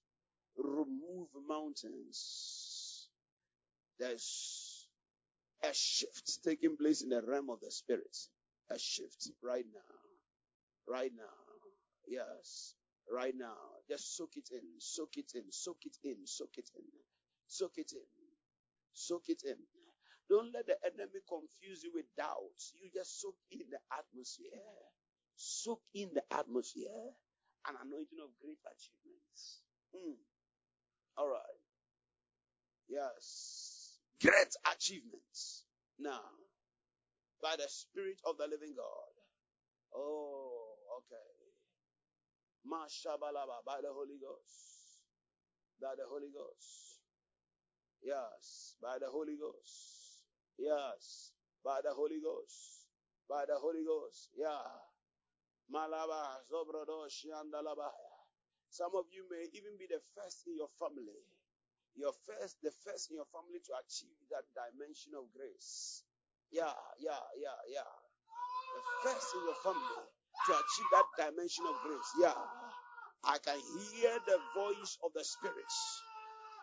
remove 0.57 1.29
mountains. 1.49 2.64
There's 3.99 4.87
a 5.65 5.73
shift 5.75 6.41
taking 6.45 6.77
place 6.77 7.03
in 7.03 7.11
the 7.11 7.23
realm 7.23 7.51
of 7.51 7.61
the 7.61 7.71
spirit. 7.71 8.17
A 8.71 8.79
shift 8.79 9.31
right 9.43 9.67
now. 9.75 9.95
Right 10.89 11.13
now. 11.17 11.25
Yes. 12.09 12.75
Right 13.13 13.35
now. 13.37 13.57
Just 13.89 14.17
soak 14.17 14.37
it 14.37 14.49
in. 14.53 14.63
Soak 14.79 15.17
it 15.19 15.33
in. 15.35 15.45
Soak 15.51 15.79
it 15.87 15.99
in. 16.05 16.17
Soak 16.27 16.59
it 16.59 16.71
in. 16.77 16.85
Soak 17.49 17.79
it 17.79 17.93
in. 17.95 18.07
Soak 18.95 19.25
it 19.29 19.43
in. 19.47 19.57
Don't 20.31 20.53
let 20.55 20.67
the 20.67 20.77
enemy 20.87 21.21
confuse 21.29 21.85
you 21.85 21.93
with 21.95 22.07
doubts. 22.17 22.73
You 22.81 22.91
just 22.95 23.21
soak 23.21 23.37
in 23.53 23.63
the 23.71 23.79
atmosphere. 23.93 24.63
Soak 25.37 25.83
in 25.95 26.11
the 26.15 26.23
atmosphere. 26.33 27.13
An 27.69 27.77
anointing 27.85 28.21
of 28.23 28.31
great 28.43 28.59
achievements. 28.67 29.63
Mm. 29.95 30.17
All 31.19 31.29
right. 31.29 31.61
Yes. 32.89 33.74
Great 34.23 34.55
achievements. 34.75 35.65
Now, 35.99 36.23
by 37.43 37.57
the 37.57 37.69
Spirit 37.69 38.21
of 38.27 38.39
the 38.39 38.47
living 38.49 38.75
God. 38.77 39.15
Oh, 39.95 40.77
okay. 40.99 41.33
Mashabalaba, 42.67 43.65
by 43.67 43.81
the 43.83 43.93
Holy 43.93 44.19
Ghost. 44.21 45.01
By 45.81 45.95
the 45.97 46.05
Holy 46.09 46.31
Ghost. 46.35 47.01
Yes, 48.03 48.77
by 48.83 48.99
the 49.01 49.09
Holy 49.11 49.37
Ghost. 49.37 50.25
Yes, 50.59 51.33
by 51.65 51.81
the 51.85 51.95
Holy 51.95 52.21
Ghost. 52.23 52.87
By 53.29 53.45
the 53.49 53.57
Holy 53.59 53.85
Ghost. 53.85 54.31
Yeah. 54.37 54.81
Malaba, 55.73 56.45
Zobrodosh, 56.51 57.25
Yandalaba. 57.27 57.91
Some 58.71 58.93
of 58.97 59.07
you 59.13 59.27
may 59.31 59.47
even 59.55 59.79
be 59.79 59.87
the 59.89 60.01
first 60.15 60.47
in 60.47 60.57
your 60.57 60.69
family. 60.79 61.25
Your 61.97 62.13
first, 62.27 62.57
the 62.63 62.73
first 62.85 63.11
in 63.11 63.17
your 63.17 63.29
family 63.33 63.61
to 63.67 63.73
achieve 63.81 64.17
that 64.31 64.47
dimension 64.55 65.13
of 65.19 65.29
grace. 65.35 66.05
Yeah, 66.53 66.73
yeah, 67.01 67.23
yeah, 67.39 67.61
yeah. 67.71 67.93
The 68.61 68.83
first 69.11 69.29
in 69.37 69.43
your 69.47 69.59
family 69.63 70.03
to 70.47 70.53
achieve 70.55 70.91
that 70.93 71.09
dimension 71.19 71.65
of 71.67 71.77
grace. 71.85 72.11
Yeah. 72.21 72.37
I 73.25 73.39
can 73.39 73.59
hear 73.93 74.19
the 74.27 74.39
voice 74.57 74.99
of 75.05 75.13
the 75.15 75.25
spirits. 75.25 75.79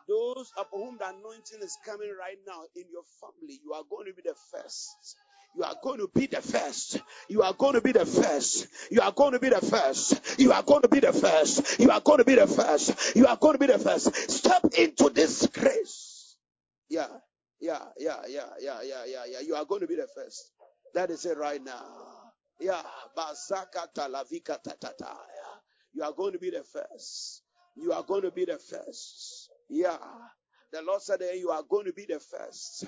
Those 0.08 0.52
upon 0.58 0.80
whom 0.82 0.98
the 1.00 1.10
anointing 1.10 1.62
is 1.62 1.78
coming 1.86 2.14
right 2.20 2.40
now 2.48 2.64
in 2.76 2.86
your 2.92 3.06
family, 3.22 3.60
you 3.64 3.74
are 3.74 3.84
going 3.90 4.08
to 4.08 4.14
be 4.14 4.24
the 4.26 4.36
first. 4.52 5.18
You 5.56 5.64
are 5.64 5.76
going 5.84 6.00
to 6.00 6.10
be 6.14 6.28
the 6.28 6.42
first. 6.42 7.00
You 7.30 7.42
are 7.44 7.54
going 7.54 7.74
to 7.74 7.82
be 7.82 7.92
the 7.92 8.06
first. 8.06 8.68
You 8.90 9.02
are 9.02 9.12
going 9.12 9.34
to 9.34 9.40
be 9.40 9.50
the 9.50 9.62
first. 9.62 10.40
You 10.40 10.52
are 10.52 10.64
going 10.64 10.84
to 10.84 10.88
be 10.90 11.00
the 11.00 11.14
first. 11.14 11.80
You 11.80 11.92
are 11.92 12.02
going 12.02 12.20
to 12.20 12.26
be 12.26 12.36
the 12.36 12.48
first. 12.48 13.16
You 13.16 13.28
are 13.28 13.38
going 13.38 13.54
to 13.54 13.60
be 13.60 13.68
the 13.68 13.80
first. 13.80 14.16
Step 14.32 14.64
into 14.78 15.10
this 15.10 15.48
grace. 15.48 16.38
Yeah, 16.90 17.08
yeah, 17.60 17.86
yeah, 18.00 18.22
yeah, 18.28 18.50
yeah, 18.62 18.80
yeah, 18.84 19.04
yeah, 19.06 19.24
yeah. 19.30 19.40
You 19.42 19.56
are 19.56 19.66
going 19.66 19.82
to 19.82 19.88
be 19.88 19.96
the 19.96 20.08
first. 20.16 20.52
That 20.94 21.10
is 21.12 21.26
it 21.26 21.38
right 21.38 21.64
now. 21.64 21.86
Yeah, 22.60 22.82
bazaka 23.18 23.88
talavika 23.96 24.60
tatata. 24.64 25.16
You 25.94 26.04
are 26.04 26.14
going 26.14 26.34
to 26.34 26.40
be 26.40 26.50
the 26.50 26.64
first. 26.64 27.44
You 27.76 27.92
are 27.94 28.04
going 28.04 28.24
to 28.24 28.32
be 28.32 28.46
the 28.46 28.58
first. 28.58 29.50
Yeah. 29.70 29.98
The 30.72 30.82
Lord 30.82 31.02
said 31.02 31.22
you 31.36 31.50
are 31.50 31.64
going 31.70 31.86
to 31.86 31.94
be 31.94 32.06
the 32.08 32.20
first. 32.20 32.86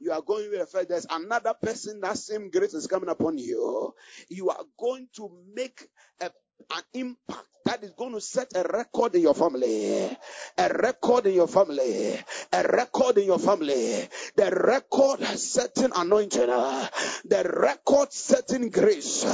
You 0.00 0.12
are 0.12 0.22
going 0.22 0.50
to 0.50 0.50
the. 0.50 0.86
There's 0.88 1.06
another 1.10 1.54
person 1.54 2.00
that 2.00 2.18
same 2.18 2.50
grace 2.50 2.74
is 2.74 2.86
coming 2.86 3.08
upon 3.08 3.38
you. 3.38 3.94
You 4.28 4.50
are 4.50 4.64
going 4.78 5.08
to 5.16 5.30
make 5.54 5.88
a, 6.20 6.30
an 6.74 6.82
impact 6.92 7.48
that 7.64 7.82
is 7.82 7.92
going 7.92 8.12
to 8.12 8.20
set 8.20 8.48
a 8.54 8.62
record 8.62 9.14
in 9.14 9.22
your 9.22 9.34
family. 9.34 10.16
A 10.58 10.68
record 10.68 11.26
in 11.26 11.34
your 11.34 11.48
family. 11.48 12.18
A 12.52 12.62
record 12.62 13.18
in 13.18 13.24
your 13.24 13.38
family. 13.38 14.08
The 14.36 14.50
record 14.50 15.20
setting 15.38 15.90
anointing. 15.94 16.46
The 16.46 17.50
record 17.56 18.12
setting 18.12 18.68
grace. 18.68 19.24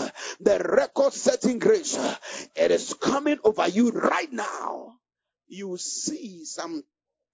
The 0.40 0.58
record 0.58 1.12
setting 1.12 1.58
grace. 1.58 1.98
It 2.54 2.70
is 2.70 2.94
coming 2.94 3.38
over 3.44 3.68
you 3.68 3.90
right 3.90 4.32
now. 4.32 4.94
You 5.48 5.76
see 5.78 6.44
some 6.44 6.84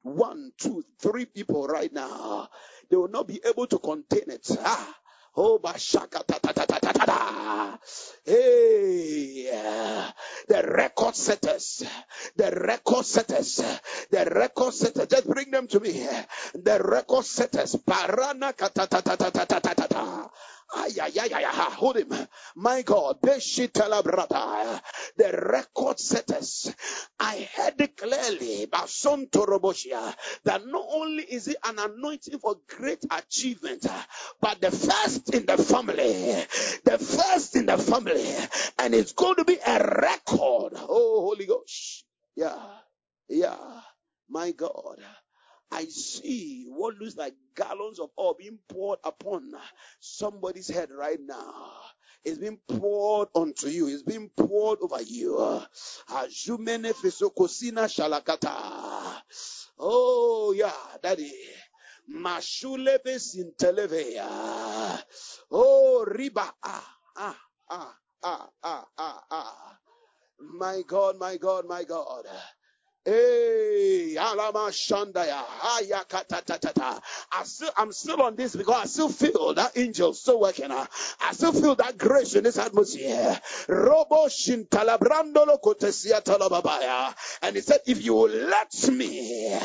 one, 0.07 0.53
two, 0.59 0.85
three 1.01 1.25
people 1.27 1.67
right 1.67 1.93
now. 1.93 2.49
They 2.91 2.97
will 2.97 3.09
not 3.09 3.27
be 3.27 3.41
able 3.45 3.67
to 3.67 3.79
contain 3.79 4.31
it. 4.31 4.49
Ah. 4.61 4.95
Oh, 5.37 5.59
bashaka. 5.59 6.25
Hey, 8.25 9.51
the 10.49 10.63
record 10.65 11.15
setters, 11.15 11.85
the 12.37 12.51
record 12.53 13.05
setters, 13.05 13.57
the 14.11 14.25
record 14.25 14.73
setters. 14.73 15.07
Just 15.09 15.29
bring 15.29 15.51
them 15.51 15.67
to 15.69 15.81
me. 15.81 15.93
The 16.55 16.81
record 16.83 17.25
setters. 17.27 17.77
Parana 17.77 18.57
ta 18.57 18.69
ta 18.69 18.87
ta 18.87 19.01
ta 19.03 19.15
ta 19.15 19.31
ta 19.31 19.45
ta 19.45 19.75
ta. 19.75 20.31
Hold 20.73 21.97
him. 21.97 22.13
My 22.57 22.83
God, 22.83 23.19
the 23.23 23.41
record 25.51 26.01
setters. 26.01 26.75
I 27.19 27.49
heard 27.55 27.81
it 27.81 27.97
clearly 27.97 28.67
that 30.45 30.67
not 30.67 30.87
only 30.91 31.23
is 31.25 31.49
it 31.49 31.57
an 31.65 31.79
anointing 31.79 32.39
for 32.39 32.57
great 32.69 33.05
achievement, 33.11 33.87
but 34.41 34.61
the 34.61 34.71
first 34.71 35.35
in 35.35 35.47
the 35.47 35.57
family, 35.59 36.45
the 36.85 36.99
first 36.99 37.57
in 37.57 37.67
the 37.67 37.79
family, 37.79 38.35
and 38.79 38.95
it's 38.95 39.13
going 39.13 39.37
to 39.37 39.45
be 39.45 39.59
a 39.67 39.79
record. 39.79 40.73
Oh, 40.77 41.21
Holy 41.23 41.47
Ghost. 41.47 42.05
Yeah, 42.37 42.59
yeah, 43.29 43.57
my 44.29 44.53
God. 44.53 44.99
I 45.73 45.87
see 45.87 46.67
what 46.69 46.97
looks 46.97 47.17
like 47.17 47.35
gallons 47.57 48.01
of 48.01 48.11
oil 48.19 48.37
being 48.39 48.59
poured 48.69 49.01
upon 49.05 49.53
somebody's 50.01 50.69
head 50.69 50.91
right 50.93 51.21
now. 51.21 51.73
It's 52.25 52.39
being 52.39 52.59
poured 52.69 53.29
onto 53.35 53.69
you. 53.69 53.89
It's 53.89 54.03
being 54.03 54.31
poured 54.37 54.81
over 54.83 55.03
you. 55.03 55.39
Oh 59.79 60.55
yeah, 60.57 60.73
daddy. 61.03 61.33
Mashule 62.11 62.99
besintelevea. 63.05 65.03
Oh 65.53 66.07
riba. 66.09 66.51
Ah, 66.65 66.97
ah, 67.17 67.39
ah, 67.71 67.97
ah, 68.25 68.49
ah, 68.65 68.87
ah, 68.99 69.25
ah. 69.31 69.79
My 70.41 70.83
God, 70.87 71.19
my 71.19 71.37
God, 71.39 71.67
my 71.69 71.85
God. 71.85 72.27
Hey, 73.07 74.17
Alama 74.17 74.71
Shandaya. 74.73 75.45
I 77.33 77.45
still, 77.45 77.71
I'm 77.77 77.93
still 77.93 78.21
on 78.21 78.35
this 78.35 78.57
because 78.57 78.83
I 78.83 78.87
still 78.87 79.11
feel 79.11 79.55
that 79.55 79.79
angel 79.79 80.13
still 80.13 80.41
working. 80.41 80.73
I 80.73 80.89
still 81.31 81.53
feel 81.53 81.77
that 81.77 81.97
grace 81.99 82.35
in 82.35 82.43
this 82.43 82.59
atmosphere. 82.59 83.41
Robo 83.69 84.27
Shintalabrandolo 84.27 85.61
Kotesia 85.63 86.21
Talababaya. 86.21 87.15
And 87.43 87.55
he 87.55 87.63
said, 87.63 87.79
if 87.87 88.05
you 88.05 88.15
will 88.15 88.29
let 88.29 88.75
me, 88.91 89.57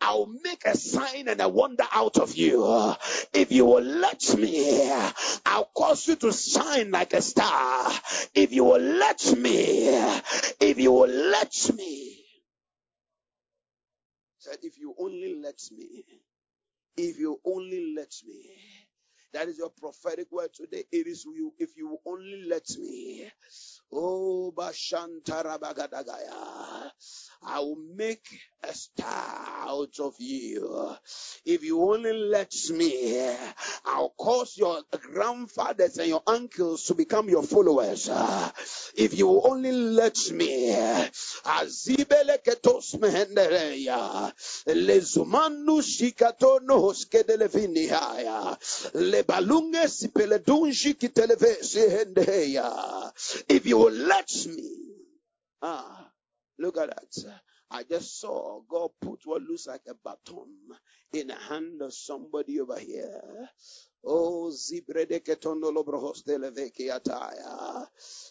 I'll 0.00 0.26
make 0.42 0.64
a 0.66 0.76
sign 0.76 1.28
and 1.28 1.40
a 1.40 1.48
wonder 1.48 1.84
out 1.92 2.18
of 2.18 2.34
you. 2.34 2.92
If 3.32 3.52
you 3.52 3.66
will 3.66 3.84
let 3.84 4.36
me, 4.36 4.90
I'll 5.46 5.70
cause 5.76 6.08
you 6.08 6.16
to 6.16 6.32
shine 6.32 6.90
like 6.90 7.12
a 7.12 7.22
star. 7.22 7.92
If 8.34 8.52
you 8.52 8.64
will 8.64 8.80
let 8.80 9.36
me, 9.38 9.86
if 10.58 10.80
you 10.80 10.90
will 10.90 11.06
let 11.06 11.54
me 11.76 12.09
said, 14.40 14.58
If 14.62 14.78
you 14.78 14.94
only 14.98 15.36
let 15.42 15.60
me, 15.72 16.04
if 16.96 17.18
you 17.18 17.40
only 17.46 17.94
let 17.96 18.14
me, 18.26 18.50
that 19.34 19.48
is 19.48 19.58
your 19.58 19.70
prophetic 19.70 20.32
word 20.32 20.54
today. 20.54 20.84
It 20.92 21.06
is 21.08 21.24
you, 21.26 21.54
if 21.58 21.76
you 21.76 21.98
only 22.06 22.44
let 22.48 22.68
me. 22.78 23.30
Oh, 23.92 24.52
Bashantarabagadaga. 24.56 26.90
I 27.42 27.58
will 27.60 27.76
make 27.96 28.26
a 28.62 28.74
star 28.74 29.48
out 29.66 29.98
of 29.98 30.14
you. 30.18 30.94
If 31.46 31.64
you 31.64 31.80
only 31.80 32.12
let 32.12 32.54
me, 32.70 33.34
I'll 33.86 34.10
cause 34.18 34.56
your 34.58 34.82
grandfathers 34.90 35.96
and 35.98 36.08
your 36.08 36.22
uncles 36.26 36.84
to 36.84 36.94
become 36.94 37.28
your 37.30 37.42
followers. 37.42 38.10
If 38.94 39.16
you 39.18 39.40
only 39.42 39.72
let 39.72 40.18
me, 40.32 40.70
lezumanu 44.66 45.82
lebalunge 48.94 49.88
kiteleve 50.98 51.56
sehendeya. 51.62 53.12
If 53.48 53.66
you 53.66 53.79
will 53.80 53.92
let 53.94 54.30
me, 54.46 54.78
ah, 55.62 56.00
Look 56.58 56.78
at 56.78 56.90
that. 56.90 57.34
I 57.70 57.84
just 57.84 58.20
saw 58.20 58.62
God 58.70 58.90
put 59.02 59.20
what 59.26 59.42
looks 59.42 59.68
like 59.68 59.82
a 59.88 59.94
baton 59.94 60.48
in 61.12 61.28
the 61.28 61.36
hand 61.36 61.82
of 61.82 61.94
somebody 61.94 62.60
over 62.60 62.78
here. 62.80 63.50
Oh, 64.06 64.52
zibrede 64.52 65.20
ketondo 65.20 65.72
lobrohos 65.72 66.24
deleveki 66.24 66.90
ataya. 66.92 67.86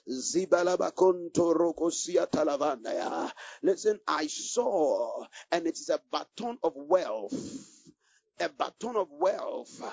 Zibalabakonto 0.09 1.53
rokosia 1.53 2.27
talavandaya. 2.31 3.31
Listen, 3.63 3.99
I 4.07 4.27
saw, 4.27 5.25
and 5.51 5.67
it 5.67 5.77
is 5.77 5.89
a 5.89 5.99
baton 6.11 6.57
of 6.63 6.73
wealth. 6.77 7.78
A 8.41 8.49
baton 8.49 8.97
of 8.97 9.09
wealth 9.11 9.81
uh, 9.83 9.91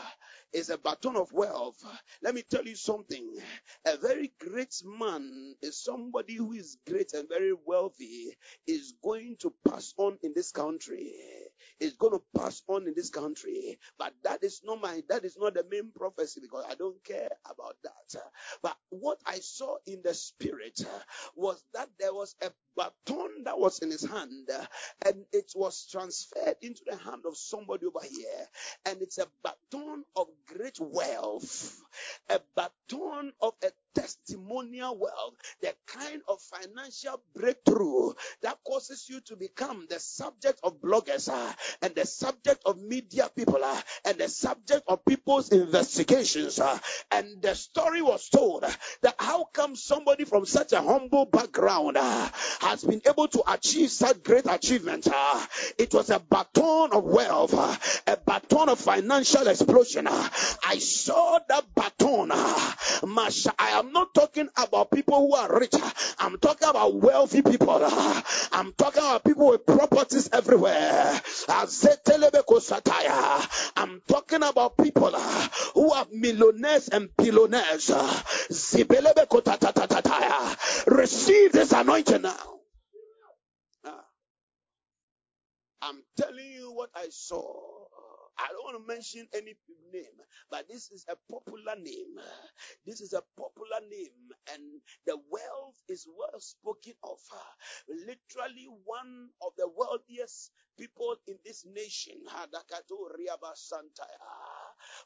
is 0.53 0.71
a 0.71 0.79
baton 0.79 1.17
of 1.17 1.33
wealth. 1.33 1.83
Let 2.23 2.35
me 2.35 2.43
tell 2.43 2.65
you 2.67 2.77
something. 2.77 3.39
A 3.87 3.97
very 3.99 4.33
great 4.41 4.75
man 4.85 5.57
is 5.63 5.83
somebody 5.83 6.35
who 6.37 6.53
is 6.53 6.79
great 6.89 7.15
and 7.15 7.29
very 7.29 7.55
wealthy 7.67 8.37
is 8.67 8.95
going 9.03 9.37
to 9.41 9.55
pass 9.69 9.95
on 9.99 10.19
in 10.23 10.35
this 10.35 10.53
country. 10.53 11.15
Is 11.81 11.95
going 11.95 12.15
to 12.15 12.23
pass 12.41 12.63
on 12.69 12.87
in 12.89 12.95
this 12.97 13.11
country. 13.11 13.79
But 13.99 14.15
that 14.25 14.45
is 14.45 14.63
not 14.65 14.81
my, 14.83 15.03
that 15.09 15.25
is 15.25 15.37
not 15.39 15.55
the 15.55 15.65
main 15.71 15.93
prophecy 15.95 16.41
because 16.43 16.65
I 16.71 16.75
don't 16.75 17.03
care 17.05 17.31
about 17.51 17.77
that. 17.85 18.23
But 18.63 18.77
what 18.91 19.19
I 19.27 19.41
saw 19.41 19.77
in 19.87 20.03
the 20.05 20.15
spirit 20.15 20.81
was 21.37 21.63
that 21.75 21.91
there 22.01 22.15
was 22.15 22.35
a 22.43 22.51
baton 22.77 23.45
that 23.45 23.59
was 23.59 23.81
in 23.81 23.91
his 23.91 24.05
hand 24.09 24.49
and 25.07 25.25
it 25.33 25.53
was 25.57 25.89
transferred 25.91 26.57
into 26.63 26.83
the 26.87 26.97
hand 26.97 27.23
of 27.27 27.37
somebody 27.37 27.87
over 27.87 28.01
here. 28.05 28.49
And 28.87 29.03
it's 29.03 29.19
a 29.19 29.27
baton 29.45 30.05
of 30.17 30.29
great 30.47 30.79
wealth, 30.81 31.81
a 32.31 32.41
baton 32.57 33.33
of 33.43 33.55
a 33.65 33.71
testimonial 33.97 34.99
wealth, 34.99 35.35
the 35.63 35.75
kind 35.87 36.21
of 36.29 36.39
financial 36.41 37.21
breakthrough 37.35 38.13
that 38.43 38.59
causes 38.67 39.07
you 39.09 39.21
to 39.23 39.37
become 39.37 39.87
the 39.89 39.99
subject 39.99 40.61
of 40.63 40.81
bloggers 40.81 41.29
uh, 41.33 41.53
and 41.81 41.95
the 41.95 42.05
subject 42.05 42.63
of 42.67 42.79
media 42.79 43.31
people 43.35 43.61
uh, 43.63 43.81
and 44.05 44.19
the 44.19 44.29
subject 44.29 44.83
of 44.87 45.05
people's 45.05 45.51
investigations. 45.51 46.59
Uh, 46.59 46.79
and 47.11 47.41
the 47.41 47.55
story 47.55 48.03
was 48.03 48.29
told 48.29 48.65
that 49.03 49.15
how 49.19 49.45
come 49.53 49.75
somebody 49.75 50.25
from 50.25 50.45
such 50.45 50.73
a 50.73 50.83
humble 50.83 51.25
background 51.25 51.97
has 51.97 52.85
been 52.85 53.01
able 53.09 53.29
to 53.29 53.43
achieve 53.51 53.91
such 53.91 54.23
great 54.23 54.47
achievement? 54.47 55.09
It 55.79 55.95
was 55.95 56.11
a 56.11 56.19
baton 56.19 56.93
of 56.93 57.05
wealth, 57.05 57.55
a 58.07 58.17
baton 58.17 58.69
of 58.69 58.79
financial 58.79 59.47
explosion. 59.47 60.07
I 60.07 60.79
saw 60.79 61.39
that 61.49 61.65
baton. 61.75 62.29
Masha, 63.07 63.55
I 63.59 63.79
am 63.79 63.86
not 63.93 64.15
talking 64.15 64.49
about 64.57 64.91
people 64.91 65.27
who 65.27 65.35
are 65.35 65.59
rich. 65.61 65.75
I'm 66.19 66.39
talking 66.39 66.69
about 66.69 66.95
wealthy 66.95 67.43
people. 67.43 67.79
I'm 68.53 68.73
talking 68.75 69.03
about 69.03 69.25
people 69.25 69.49
with 69.49 69.67
properties 69.67 70.29
everywhere. 70.33 71.21
I'm 71.49 71.69
talking 74.09 74.43
about 74.43 74.77
people 74.79 75.11
who 75.75 75.93
are 75.93 76.07
millionaires 76.13 76.89
and 76.89 77.09
billionaires. 77.17 77.91
Receive 80.87 81.53
this 81.53 81.73
anointing 81.73 82.23
now. 82.23 82.59
Ah. 83.85 84.05
I'm 85.83 86.03
telling 86.17 86.47
you 86.53 86.73
what 86.73 86.91
I 86.95 87.09
saw. 87.11 87.76
I 88.39 88.49
don't 88.53 88.65
want 88.65 88.79
to 88.83 88.95
mention 88.95 89.29
any 89.35 89.55
name, 89.93 90.17
but 90.51 90.69
this 90.69 90.91
is 90.91 91.07
a 91.09 91.17
popular 91.33 91.77
name. 91.77 92.17
This 92.87 93.01
is 93.01 93.13
a 93.15 93.23
popular 93.39 93.81
name, 93.91 94.33
and 94.53 94.63
the 95.07 95.19
wealth 95.31 95.77
is 95.89 96.09
well 96.09 96.41
spoken 96.41 96.95
of. 97.05 97.19
Literally, 97.89 98.69
one 98.85 99.31
of 99.43 99.53
the 99.59 99.69
wealthiest 99.69 100.53
people 100.79 101.17
in 101.29 101.39
this 101.45 101.67
nation. 101.67 102.17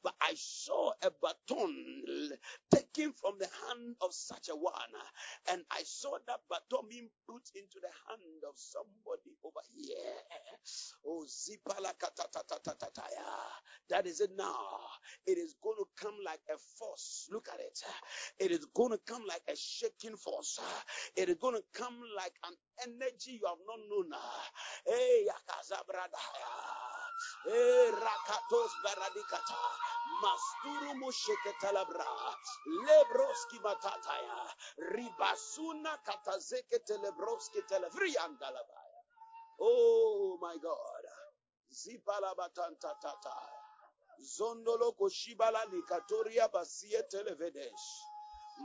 But 0.02 0.14
I 0.22 0.34
saw 0.36 0.92
a 1.02 1.10
baton 1.10 2.30
taken 2.74 3.12
from 3.14 3.38
the 3.38 3.48
hand 3.68 3.96
of 4.02 4.14
such 4.14 4.48
a 4.50 4.56
one, 4.56 4.72
and 5.50 5.64
I 5.70 5.82
saw 5.84 6.18
that 6.26 6.40
baton 6.50 6.88
being 6.88 7.10
put 7.28 7.50
into 7.54 7.80
the 7.80 7.90
hand 8.08 8.44
of 8.48 8.54
somebody 8.58 9.36
over 9.44 9.60
here. 9.74 10.14
Oh, 11.06 11.26
zipala 11.28 11.94
That 13.88 14.06
is 14.06 14.20
it 14.20 14.32
now. 14.36 14.80
It 15.26 15.38
is 15.38 15.56
going 15.62 15.78
to 15.78 15.86
come 15.96 16.16
like 16.24 16.42
a 16.50 16.58
force. 16.58 17.28
Look 17.32 17.48
at 17.52 17.60
it. 17.60 17.80
It 18.40 18.52
is 18.52 18.66
going 18.74 18.92
to 18.92 18.98
come 19.06 19.24
like 19.28 19.42
a 19.48 19.56
shaking 19.56 20.16
force. 20.16 20.60
It 21.16 21.28
is 21.30 21.36
going 21.40 21.56
to 21.56 21.64
come 21.74 22.00
like 22.16 22.34
an 22.46 22.54
energy 22.82 23.32
you 23.42 23.46
have 23.48 23.58
not 23.66 23.80
known. 23.88 24.12
Hey, 24.86 25.26
Yakazabradaya. 25.28 26.99
Hey, 27.46 27.90
Rakatos 27.92 28.72
Baradikata. 28.84 29.62
Masturu 30.22 30.94
Musheketalabra. 31.00 32.34
Lebroski 32.86 33.58
Matataya. 33.64 34.40
Ribasuna 34.94 35.98
Katazeke 36.06 36.80
Telebroski 36.88 37.62
Televriandalabaya. 37.70 39.00
Oh 39.60 40.38
my 40.40 40.56
God. 40.62 41.04
Zipalabatanta 41.72 42.94
tata. 43.02 43.36
Zondolo 44.22 44.92
koshibala 44.96 45.64
nikatoria 45.72 46.48
basie 46.52 47.02
televedesh. 47.10 47.86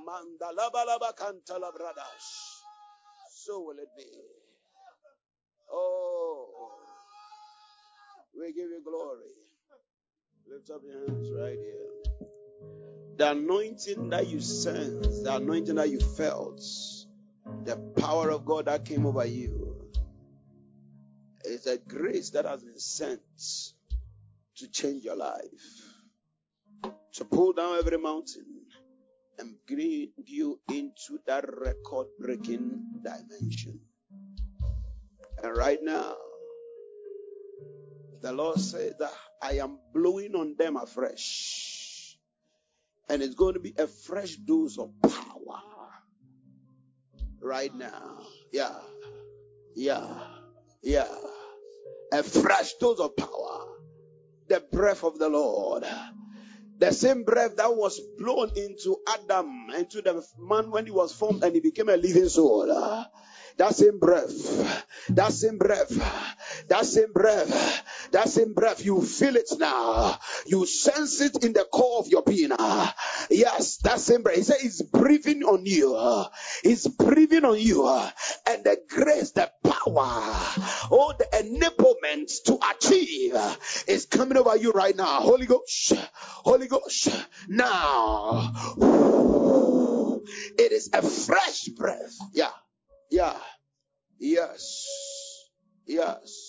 Mandalabalaba 0.05 1.13
kantalabradash. 1.15 2.61
So 3.31 3.61
will 3.61 3.79
it 3.79 3.89
be. 3.97 4.05
Oh, 5.71 6.44
we 8.37 8.47
give 8.53 8.69
you 8.69 8.81
glory. 8.83 9.31
Lift 10.47 10.69
up 10.69 10.81
your 10.83 11.07
hands 11.07 11.31
right 11.31 11.57
here. 11.57 12.27
The 13.17 13.31
anointing 13.31 14.09
that 14.09 14.27
you 14.27 14.41
sense, 14.41 15.23
the 15.23 15.35
anointing 15.35 15.75
that 15.75 15.89
you 15.89 15.99
felt, 15.99 16.61
the 17.63 17.77
power 17.97 18.29
of 18.29 18.45
God 18.45 18.65
that 18.65 18.85
came 18.85 19.05
over 19.05 19.25
you, 19.25 19.89
is 21.45 21.65
a 21.67 21.77
grace 21.77 22.31
that 22.31 22.45
has 22.45 22.63
been 22.63 22.79
sent 22.79 23.21
to 24.57 24.67
change 24.67 25.03
your 25.03 25.15
life, 25.15 25.83
to 27.13 27.25
pull 27.25 27.53
down 27.53 27.77
every 27.77 27.97
mountain 27.97 28.45
and 29.39 29.55
bring 29.67 30.09
you 30.25 30.59
into 30.69 31.19
that 31.25 31.45
record 31.59 32.07
breaking 32.19 33.01
dimension. 33.01 33.79
And 35.41 35.55
right 35.55 35.79
now, 35.81 36.15
the 38.25 38.33
Lord 38.33 38.59
said 38.59 38.95
that 38.97 39.13
I 39.39 39.59
am 39.59 39.77
blowing 39.93 40.33
on 40.33 40.55
them 40.57 40.77
afresh. 40.77 42.17
And 43.07 43.21
it's 43.21 43.35
going 43.35 43.53
to 43.53 43.59
be 43.59 43.75
a 43.77 43.85
fresh 43.85 44.35
dose 44.35 44.79
of 44.79 44.89
power. 45.03 45.61
Right 47.39 47.73
now. 47.75 48.17
Yeah. 48.51 48.73
Yeah. 49.75 50.07
Yeah. 50.81 51.15
A 52.11 52.23
fresh 52.23 52.73
dose 52.81 52.99
of 52.99 53.15
power. 53.15 53.67
The 54.47 54.63
breath 54.71 55.03
of 55.03 55.19
the 55.19 55.29
Lord. 55.29 55.85
The 56.79 56.93
same 56.93 57.25
breath 57.25 57.57
that 57.57 57.75
was 57.75 58.01
blown 58.17 58.49
into 58.55 58.97
Adam, 59.07 59.67
into 59.77 60.01
the 60.01 60.25
man 60.39 60.71
when 60.71 60.85
he 60.85 60.91
was 60.91 61.13
formed 61.13 61.43
and 61.43 61.53
he 61.53 61.61
became 61.61 61.89
a 61.89 61.95
living 61.95 62.29
soul. 62.29 62.65
That 63.57 63.73
same 63.75 63.99
breath, 63.99 64.85
that 65.09 65.31
same 65.31 65.57
breath, 65.57 65.89
that 66.67 66.85
same 66.85 67.13
breath, 67.13 67.84
that 68.11 68.29
same 68.29 68.53
breath, 68.53 68.83
you 68.85 69.01
feel 69.01 69.35
it 69.35 69.49
now. 69.57 70.17
You 70.45 70.65
sense 70.65 71.21
it 71.21 71.43
in 71.43 71.53
the 71.53 71.65
core 71.71 71.99
of 71.99 72.07
your 72.07 72.23
being. 72.23 72.51
Yes, 73.29 73.77
that 73.83 73.99
same 73.99 74.23
breath. 74.23 74.35
He 74.35 74.43
said 74.43 74.57
it's 74.61 74.81
breathing 74.81 75.43
on 75.43 75.65
you. 75.65 75.95
It's 76.63 76.87
breathing 76.87 77.45
on 77.45 77.59
you. 77.59 77.87
And 78.47 78.63
the 78.63 78.79
grace, 78.87 79.31
the 79.31 79.51
power, 79.63 80.43
all 80.91 81.13
the 81.17 81.25
enablement 81.33 82.31
to 82.45 82.59
achieve 82.75 83.35
is 83.87 84.05
coming 84.05 84.37
over 84.37 84.55
you 84.57 84.71
right 84.71 84.95
now. 84.95 85.21
Holy 85.21 85.45
Ghost, 85.45 85.93
Holy 86.13 86.67
Ghost, 86.67 87.09
now. 87.47 88.53
It 90.57 90.71
is 90.71 90.89
a 90.93 91.01
fresh 91.01 91.65
breath. 91.65 92.15
Yeah. 92.33 92.49
Yeah. 93.11 93.37
Yes. 94.19 94.87
Yes. 95.85 96.44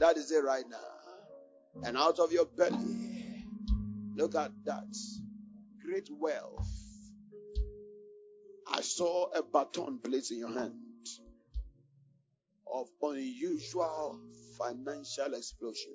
That 0.00 0.16
is 0.16 0.32
it 0.32 0.42
right 0.42 0.64
now. 0.68 1.84
And 1.84 1.96
out 1.96 2.18
of 2.18 2.32
your 2.32 2.46
belly, 2.46 3.44
look 4.16 4.34
at 4.34 4.50
that. 4.64 4.96
Great 5.84 6.08
wealth. 6.10 6.68
I 8.66 8.80
saw 8.80 9.26
a 9.32 9.42
baton 9.42 9.98
placed 9.98 10.32
in 10.32 10.38
your 10.38 10.52
hand 10.52 10.74
of 12.72 12.88
unusual 13.02 14.18
financial 14.58 15.34
explosion. 15.34 15.92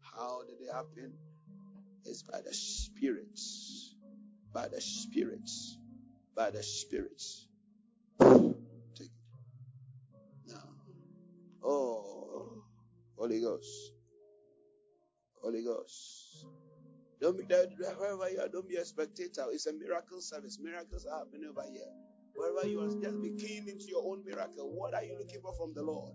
How 0.00 0.40
did 0.48 0.66
it 0.66 0.72
happen? 0.72 1.12
It's 2.04 2.22
by 2.24 2.40
the 2.40 2.52
spirits. 2.52 3.94
By 4.52 4.66
the 4.68 4.80
spirits. 4.80 5.78
By 6.34 6.50
the 6.50 6.62
spirits. 6.62 7.46
Take 8.20 8.30
it. 9.00 9.10
Now. 10.48 10.68
Oh, 11.62 12.01
Holy 13.22 13.40
Ghost. 13.40 13.92
Holy 15.44 15.62
Ghost. 15.62 16.44
Don't 17.20 17.38
be 17.38 17.44
there, 17.48 17.66
wherever 17.96 18.28
you 18.28 18.40
are, 18.40 18.48
don't 18.48 18.68
be 18.68 18.74
a 18.74 18.84
spectator. 18.84 19.46
It's 19.52 19.66
a 19.68 19.72
miracle 19.72 20.20
service. 20.20 20.58
Miracles 20.60 21.06
are 21.06 21.20
happening 21.20 21.48
over 21.48 21.62
here. 21.70 21.86
Wherever 22.34 22.66
you 22.66 22.80
are, 22.80 22.88
just 23.00 23.22
be 23.22 23.30
keen 23.38 23.68
into 23.68 23.84
your 23.86 24.02
own 24.04 24.24
miracle. 24.24 24.74
What 24.74 24.94
are 24.94 25.04
you 25.04 25.16
looking 25.16 25.40
for 25.40 25.54
from 25.54 25.72
the 25.72 25.84
Lord? 25.84 26.10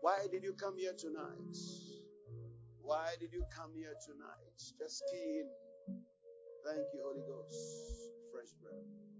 Why 0.00 0.26
did 0.30 0.44
you 0.44 0.52
come 0.52 0.78
here 0.78 0.92
tonight? 0.96 1.58
Why 2.82 3.14
did 3.18 3.32
you 3.32 3.42
come 3.50 3.72
here 3.74 3.94
tonight? 4.06 4.62
Just 4.78 5.02
keen. 5.10 5.48
Thank 6.64 6.86
you, 6.94 7.02
Holy 7.02 7.26
Ghost. 7.26 7.58
Fresh 8.32 8.54
breath. 8.62 9.13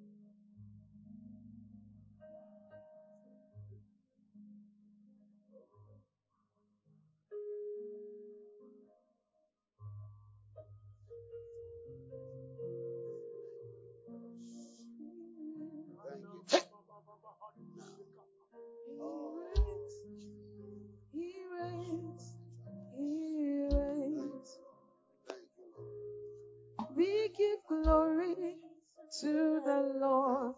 To 29.20 29.60
the 29.64 29.92
Lord. 30.00 30.54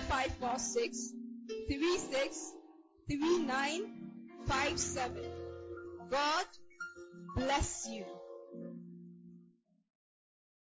0546 0.00 1.12
36 1.68 2.52
3957. 3.08 5.22
God 6.10 6.46
bless 7.36 7.88
you. 7.90 8.04